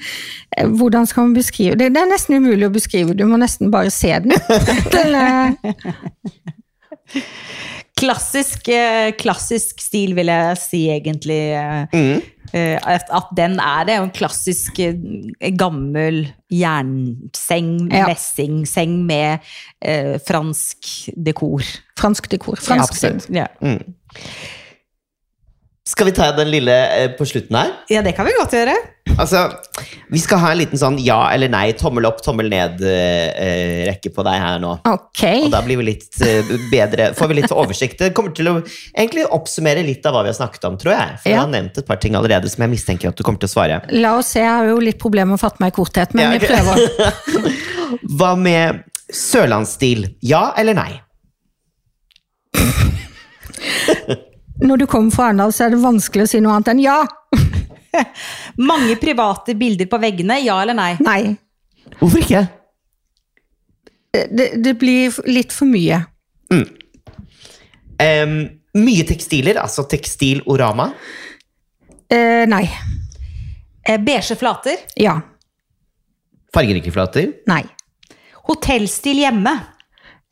eh, 0.57 0.67
Hvordan 0.67 1.05
skal 1.09 1.27
man 1.29 1.33
beskrive 1.37 1.75
det? 1.79 1.91
Det 1.95 2.01
er 2.03 2.09
nesten 2.11 2.37
umulig 2.41 2.67
å 2.67 2.73
beskrive, 2.73 3.15
du 3.17 3.25
må 3.29 3.39
nesten 3.41 3.71
bare 3.73 3.91
se 3.93 4.11
den. 4.23 4.33
den 4.95 5.15
eh, 5.15 5.53
Klassisk, 7.97 8.67
eh, 8.69 9.11
klassisk 9.17 9.79
stil, 9.81 10.11
vil 10.17 10.29
jeg 10.29 10.57
si, 10.61 10.81
egentlig. 10.93 11.39
eh, 11.57 12.19
eh, 12.53 12.77
At, 12.85 13.31
den 13.37 13.55
er 13.63 13.87
det. 13.89 13.95
En 13.97 14.11
klassisk 14.13 14.77
gammel 15.57 16.27
jernseng, 16.53 17.71
Ja. 17.91 18.05
messingseng 18.11 18.99
med 19.07 19.39
eh, 19.81 20.19
fransk 20.27 21.09
dekor. 21.17 21.63
fransk 21.97 22.29
dekor. 22.31 22.55
Fransk 22.61 23.01
ja, 23.01 23.09
Absolutt. 23.15 23.29
Ja. 23.33 23.47
Skal 25.87 26.09
vi 26.09 26.11
ta 26.17 26.25
den 26.35 26.49
lille 26.51 26.73
eh, 26.97 27.09
på 27.15 27.23
slutten 27.25 27.55
her? 27.55 27.69
ja, 27.87 28.01
det 28.03 28.11
kan 28.17 28.27
vi 28.27 28.33
godt 28.35 28.51
gjøre. 28.57 28.73
Altså, 29.17 29.45
Vi 30.11 30.19
skal 30.19 30.41
ha 30.41 30.49
en 30.51 30.59
liten 30.59 30.77
sånn 30.79 30.97
ja 30.99 31.29
eller 31.31 31.47
nei, 31.49 31.71
tommel 31.79 32.03
opp, 32.09 32.19
tommel 32.25 32.49
ned-rekke 32.51 34.11
på 34.13 34.25
deg 34.27 34.35
her 34.43 34.59
nå. 34.59 34.73
Ok. 34.83 35.23
Og 35.45 35.51
da 35.53 35.61
blir 35.63 35.79
vi 35.79 35.85
litt 35.93 36.19
eh, 36.27 36.51
bedre, 36.73 37.13
får 37.15 37.31
vi 37.31 37.37
litt 37.39 37.53
oversikt. 37.55 38.03
Det 38.03 38.11
kommer 38.17 38.35
til 38.35 38.51
å 38.51 38.55
egentlig 38.59 39.23
oppsummere 39.31 39.85
litt 39.87 40.03
av 40.05 40.17
hva 40.17 40.25
vi 40.27 40.33
har 40.33 40.37
snakket 40.41 40.67
om, 40.67 40.75
tror 40.81 40.93
jeg. 40.97 41.15
For 41.23 41.31
jeg 41.31 41.39
har 41.39 41.49
nevnt 41.55 41.79
et 41.79 41.87
par 41.87 42.03
ting 42.03 42.19
allerede 42.19 42.51
som 42.51 42.67
jeg 42.67 42.73
mistenker 42.75 43.13
at 43.13 43.17
du 43.17 43.23
kommer 43.23 43.39
til 43.41 43.47
å 43.47 43.55
svare. 43.55 43.79
La 43.95 44.11
oss 44.19 44.35
se, 44.35 44.43
jeg 44.43 44.51
har 44.51 44.67
jo 44.73 44.77
litt 44.83 44.99
problemer 45.01 45.31
med 45.31 45.39
å 45.39 45.43
fatte 45.47 45.63
meg 45.63 45.71
i 45.71 45.77
korthet, 45.79 46.11
men 46.17 46.27
Ja, 46.27 46.35
vi 46.35 46.43
prøver. 46.43 46.75
Hva 48.19 48.35
med 48.35 48.83
sørlandsstil? 49.07 50.09
Ja 50.27 50.49
eller 50.59 50.75
nei? 50.83 50.91
Når 54.63 54.81
du 54.81 54.85
kommer 54.89 55.13
fra 55.13 55.29
Arendal, 55.29 55.53
så 55.53 55.67
er 55.67 55.73
det 55.73 55.81
vanskelig 55.83 56.25
å 56.25 56.29
si 56.31 56.41
noe 56.41 56.55
annet 56.55 56.71
enn 56.73 56.81
ja. 56.81 56.97
Mange 58.71 58.97
private 59.01 59.53
bilder 59.57 59.89
på 59.89 59.99
veggene, 60.01 60.39
ja 60.45 60.57
eller 60.61 60.77
nei? 60.77 60.91
Nei. 61.05 61.21
Hvorfor 61.99 62.23
ikke? 62.23 62.43
Det, 64.11 64.49
det 64.63 64.73
blir 64.81 65.13
litt 65.29 65.53
for 65.53 65.69
mye. 65.69 66.01
Em, 68.01 68.35
mye 68.77 69.05
tekstiler, 69.07 69.59
altså 69.61 69.85
tekstilorama. 69.89 70.89
Uh, 72.07 72.43
nei. 72.49 72.63
Eh, 73.87 73.99
Beige 74.01 74.35
flater. 74.39 74.77
Ja. 74.99 75.19
Fargerike 76.53 76.91
flater. 76.91 77.31
Nei. 77.47 77.63
Hotellstil 78.47 79.21
hjemme. 79.21 79.53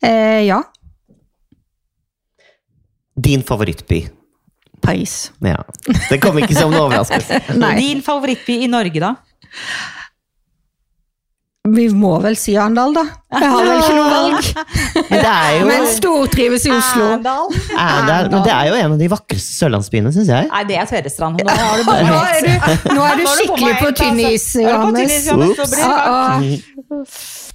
Eh, 0.02 0.42
ja. 0.48 0.62
Din 3.16 3.42
favorittby. 3.42 4.02
Paris. 4.86 5.18
Ja. 5.44 5.58
Det 6.08 6.20
kom 6.22 6.38
ikke 6.40 6.56
som 6.56 6.72
noen 6.72 6.86
overraskelse. 6.86 7.42
Din 7.82 8.02
favorittby 8.06 8.62
i 8.64 8.70
Norge, 8.70 9.02
da? 9.02 9.14
Vi 11.66 11.88
må 11.90 12.12
vel 12.22 12.36
si 12.38 12.52
Arendal, 12.54 12.92
da. 12.94 13.02
Jeg 13.34 13.48
har 13.50 13.64
vel 13.66 13.80
ikke 13.80 13.94
noe 13.96 14.10
valg. 14.12 14.50
Men 15.10 15.16
det 15.18 15.30
er 15.32 15.56
jo 15.56 15.64
Men 15.66 15.86
stortrives 15.90 16.66
i 16.68 16.70
Oslo. 16.70 17.08
Arendal. 17.10 18.28
men 18.30 18.44
det 18.44 18.52
er 18.54 18.68
jo 18.70 18.76
en 18.78 18.94
av 18.94 19.00
de 19.00 19.08
vakreste 19.10 19.56
sørlandsbyene, 19.64 20.12
syns 20.14 20.30
jeg. 20.30 20.46
Nei, 20.52 20.62
det 20.70 20.78
er 20.78 20.86
Tvedestrand. 20.92 21.42
Nå 21.42 21.56
har 21.58 21.80
du 21.80 21.88
bare 21.88 22.06
Nå 22.06 22.20
er 22.22 22.46
du, 22.46 22.94
nå 22.94 23.08
er 23.08 23.18
du 23.18 23.26
skikkelig 23.32 23.74
på 23.82 23.90
tynn 23.98 24.22
is, 24.30 24.46
Johannes. 24.62 25.26
Ups. 26.94 27.45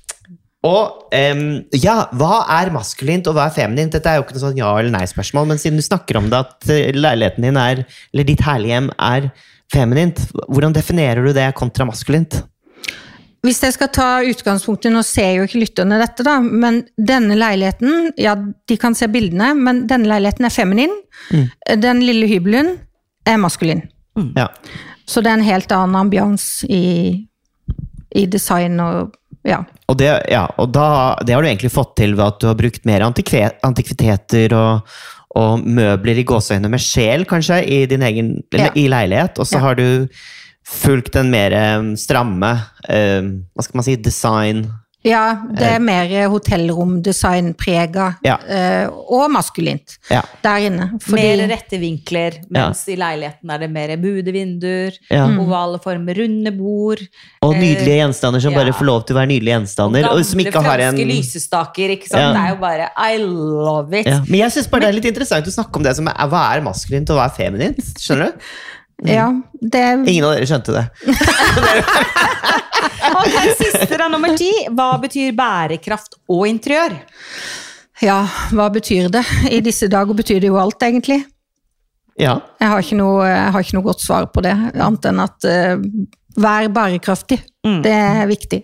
Og 0.68 1.08
um, 1.10 1.46
ja, 1.74 1.96
hva 2.14 2.44
er 2.60 2.70
maskulint 2.74 3.26
og 3.30 3.34
hva 3.34 3.48
er 3.50 3.56
feminint? 3.56 3.96
Dette 3.96 4.12
er 4.12 4.20
jo 4.20 4.26
ikke 4.28 4.36
noe 4.36 4.44
sånn 4.44 4.60
ja 4.60 4.70
eller 4.78 4.94
nei-spørsmål, 4.94 5.48
men 5.50 5.62
siden 5.62 5.82
du 5.82 5.86
snakker 5.86 6.20
om 6.20 6.28
det 6.30 6.38
at 6.38 6.70
eh, 6.70 6.92
leiligheten 6.94 7.48
din 7.48 7.58
er, 7.58 7.82
eller 8.14 8.28
ditt 8.28 8.44
herlige 8.46 8.76
hjem 8.76 8.92
er 9.02 9.32
feminint, 9.74 10.22
hvordan 10.52 10.76
definerer 10.76 11.26
du 11.26 11.32
det 11.34 11.48
kontra 11.58 11.88
maskulint? 11.90 12.44
Hvis 13.42 13.64
jeg 13.66 13.74
skal 13.74 13.90
ta 13.90 14.10
utgangspunktet, 14.30 14.94
nå 14.94 15.02
ser 15.06 15.40
jo 15.40 15.48
ikke 15.48 15.64
lytterne 15.64 15.98
dette, 15.98 16.22
da, 16.28 16.36
men 16.44 16.84
denne 16.94 17.34
leiligheten, 17.40 18.12
ja, 18.22 18.36
de 18.38 18.78
kan 18.78 18.94
se 18.98 19.10
bildene, 19.10 19.56
men 19.58 19.88
denne 19.90 20.12
leiligheten 20.12 20.46
er 20.46 20.54
feminin. 20.54 20.94
Den 21.82 22.04
lille 22.06 22.30
hybelen 22.30 22.76
er 23.26 23.42
maskulin. 23.42 23.82
Ja. 24.38 24.46
Så 25.10 25.24
det 25.26 25.32
er 25.32 25.40
en 25.40 25.48
helt 25.48 25.74
annen 25.74 25.98
ambians 25.98 26.46
i, 26.70 27.26
i 28.14 28.28
design 28.30 28.78
og 28.84 29.18
ja. 29.48 29.62
Og, 29.90 29.98
det, 30.00 30.10
ja, 30.32 30.46
og 30.62 30.70
da, 30.76 31.16
det 31.26 31.36
har 31.36 31.44
du 31.44 31.50
egentlig 31.50 31.72
fått 31.74 31.96
til 32.00 32.14
ved 32.18 32.26
at 32.28 32.42
du 32.42 32.48
har 32.52 32.60
brukt 32.60 32.86
mer 32.88 33.04
antikviteter 33.06 34.54
og, 34.58 34.94
og 35.40 35.66
møbler 35.66 36.22
i 36.22 36.26
gåseøyne 36.28 36.70
med 36.72 36.84
sjel, 36.84 37.26
kanskje, 37.30 37.62
i 37.66 37.82
din 37.90 38.06
egen 38.06 38.36
Ja. 38.54 38.70
i 38.76 38.88
leilighet. 38.92 39.40
Og 39.42 39.50
så 39.50 39.62
har 39.64 39.80
du 39.80 40.08
fulgt 40.68 41.14
den 41.18 41.32
mer 41.34 41.52
eh, 41.58 41.82
stramme 42.00 42.52
eh, 42.88 43.26
Hva 43.56 43.66
skal 43.66 43.80
man 43.82 43.88
si? 43.88 43.98
Design. 43.98 44.66
Ja, 45.04 45.34
det 45.58 45.66
er 45.66 45.80
mer 45.82 46.12
hotellromdesignprega 46.30 48.16
Ja. 48.24 48.36
eh, 48.48 48.88
og 48.88 49.32
maskulint 49.34 49.98
Ja. 50.10 50.22
der 50.44 50.58
inne. 50.68 51.00
Mer 51.10 51.48
rette 51.50 51.80
vinkler, 51.82 52.38
mens 52.50 52.88
i 52.88 52.96
leiligheten 52.96 53.50
er 53.50 53.58
det 53.60 53.70
mer 53.72 53.96
buede 53.98 54.32
vinduer, 54.32 54.92
Ja. 55.10 55.26
ovale 55.26 55.80
former, 55.82 56.14
runde 56.14 56.52
bord. 56.58 57.00
Og 57.42 57.56
nydelige 57.56 57.98
gjenstander 57.98 58.40
som 58.42 58.54
ja. 58.54 58.60
bare 58.64 58.74
får 58.74 58.86
lov 58.86 59.06
til 59.06 59.16
å 59.16 59.20
være 59.20 59.28
nydelige 59.34 59.56
gjenstander. 59.58 60.10
Og 60.12 60.24
som 60.26 60.40
ikke 60.40 60.62
har 60.62 60.80
en 60.80 60.96
lysestaker, 60.96 61.90
ikke 61.98 62.08
sant? 62.08 62.22
Ja. 62.22 62.34
Det 62.34 62.42
er 62.42 62.50
jo 62.56 62.62
bare 62.62 62.90
I 62.98 63.18
love 63.18 63.94
it. 64.00 64.06
ja. 64.06 64.20
Men 64.28 64.40
jeg 64.42 64.52
syns 64.52 64.70
bare 64.70 64.82
det 64.82 64.90
er 64.90 64.94
litt 65.02 65.06
interessant 65.18 65.46
å 65.48 65.52
snakke 65.52 65.76
om 65.78 65.84
det 65.84 65.96
som 65.96 66.08
er 66.08 66.28
hva 66.28 66.56
er 66.56 66.62
maskulint 66.62 67.10
og 67.10 67.18
hva 67.18 67.26
er 67.26 67.36
feminint. 67.36 67.82
Skjønner 67.98 68.32
du? 68.32 68.34
Ja, 69.08 69.32
det 69.62 69.82
Ingen 70.12 70.26
av 70.28 70.36
dere 70.36 70.48
skjønte 70.50 70.76
det. 70.76 70.86
Ok, 73.12 73.36
siste 73.60 73.98
da, 73.98 74.08
nummer 74.10 74.34
ti. 74.38 74.50
Hva 74.74 74.94
betyr 75.02 75.34
bærekraft 75.38 76.16
og 76.32 76.46
interiør? 76.50 76.96
Ja, 78.02 78.22
hva 78.56 78.70
betyr 78.74 79.10
det? 79.14 79.22
I 79.52 79.60
disse 79.66 79.90
dager 79.92 80.18
betyr 80.18 80.40
det 80.42 80.50
jo 80.50 80.58
alt, 80.62 80.82
egentlig. 80.86 81.20
Ja. 82.20 82.40
Jeg 82.62 82.72
har 82.72 82.82
ikke 82.82 82.98
noe, 82.98 83.28
jeg 83.28 83.54
har 83.54 83.66
ikke 83.66 83.78
noe 83.78 83.88
godt 83.88 84.04
svar 84.04 84.28
på 84.34 84.44
det, 84.46 84.54
annet 84.74 85.08
enn 85.12 85.22
at 85.22 85.48
uh, 85.50 85.86
vær 86.42 86.70
bærekraftig. 86.74 87.40
Mm. 87.68 87.80
Det 87.86 87.94
er 87.94 88.26
viktig. 88.30 88.62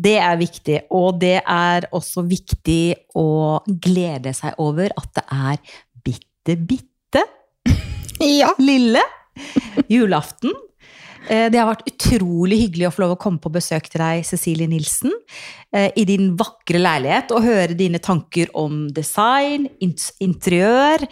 Det 0.00 0.16
er 0.16 0.36
viktig, 0.40 0.78
og 0.96 1.20
det 1.20 1.38
er 1.44 1.84
også 1.92 2.24
viktig 2.24 2.82
å 3.20 3.60
glede 3.84 4.32
seg 4.36 4.56
over 4.62 4.92
at 4.96 5.10
det 5.18 5.26
er 5.36 5.80
bitte, 6.06 6.56
bitte 6.56 7.26
Ja. 8.40 8.54
lille 8.60 9.02
julaften. 9.88 10.52
Eh, 11.28 11.50
Det 11.52 11.58
har 11.60 11.68
vært 11.68 11.84
utrolig 11.90 12.58
hyggelig 12.62 12.86
å 12.88 12.92
få 12.94 13.02
lov 13.04 13.10
å 13.14 13.20
komme 13.20 13.38
på 13.44 13.50
besøk 13.52 13.90
til 13.92 14.00
deg, 14.00 14.22
Cecilie 14.24 14.66
Nilsen, 14.70 15.12
eh, 15.76 15.90
i 16.00 16.04
din 16.08 16.30
vakre 16.40 16.80
leilighet 16.80 17.30
og 17.36 17.44
høre 17.44 17.76
dine 17.76 18.00
tanker 18.02 18.48
om 18.56 18.86
design, 18.96 19.68
interiør, 20.24 21.04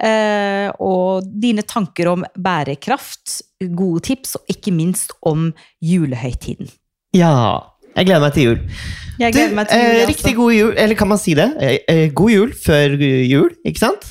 eh, 0.00 0.68
og 0.78 1.26
dine 1.42 1.62
tanker 1.66 2.12
om 2.12 2.24
bærekraft, 2.38 3.40
gode 3.74 4.04
tips, 4.06 4.36
og 4.38 4.42
ikke 4.54 4.72
minst 4.72 5.12
om 5.26 5.50
julehøytiden. 5.82 6.70
ja. 7.14 7.34
Jeg 7.98 8.06
gleder 8.06 8.20
meg 8.22 8.34
til 8.36 8.44
jul. 8.44 8.58
Jeg 9.18 9.32
gleder 9.34 9.54
meg 9.56 9.66
til 9.68 9.80
jul. 9.80 9.94
eh, 9.98 10.06
riktig 10.06 10.32
god 10.36 10.52
jul, 10.54 10.74
eller 10.78 10.94
kan 10.94 11.08
man 11.08 11.18
si 11.18 11.32
det? 11.34 11.48
Eh, 11.90 12.10
god 12.14 12.30
jul 12.30 12.52
før 12.54 12.94
jul, 13.26 13.48
ikke 13.66 13.80
sant? 13.80 14.04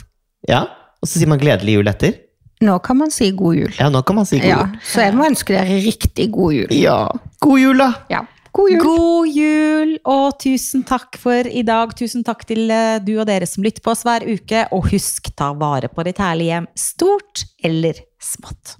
Ja. 0.49 0.65
Og 0.99 1.08
så 1.08 1.21
sier 1.21 1.30
man 1.32 1.39
gledelig 1.39 1.77
jul 1.77 1.88
etter. 1.88 2.17
Nå 2.65 2.80
kan 2.82 2.98
man 2.98 3.12
si 3.13 3.30
god 3.38 3.56
jul. 3.60 3.74
Ja, 3.78 3.91
nå 3.93 4.02
kan 4.06 4.17
man 4.17 4.26
si 4.26 4.39
god 4.41 4.50
Ja, 4.50 4.63
så 4.82 5.04
jeg 5.06 5.13
må 5.17 5.28
ønske 5.28 5.54
dere 5.54 5.78
riktig 5.84 6.32
god 6.34 6.56
jul. 6.56 6.74
Ja. 6.74 6.98
God 7.43 7.62
jul, 7.62 7.78
da! 7.78 7.91
Ja, 8.10 8.24
god 8.58 8.72
jul. 8.74 8.82
God 8.82 9.36
jul, 9.38 9.93
og 10.10 10.39
tusen 10.41 10.86
takk 10.89 11.20
for 11.22 11.46
i 11.46 11.62
dag. 11.67 11.93
Tusen 12.00 12.26
takk 12.26 12.48
til 12.50 12.65
eh, 12.74 12.98
du 13.06 13.13
og 13.20 13.28
dere 13.30 13.46
som 13.50 13.65
lytter 13.65 13.86
på 13.86 13.93
oss 13.93 14.02
hver 14.08 14.26
uke. 14.26 14.65
Og 14.74 14.89
husk, 14.89 15.30
ta 15.38 15.52
vare 15.54 15.91
på 15.93 16.08
ditt 16.08 16.24
herlige 16.24 16.56
hjem, 16.56 16.72
stort 16.88 17.46
eller 17.62 18.02
smått. 18.17 18.80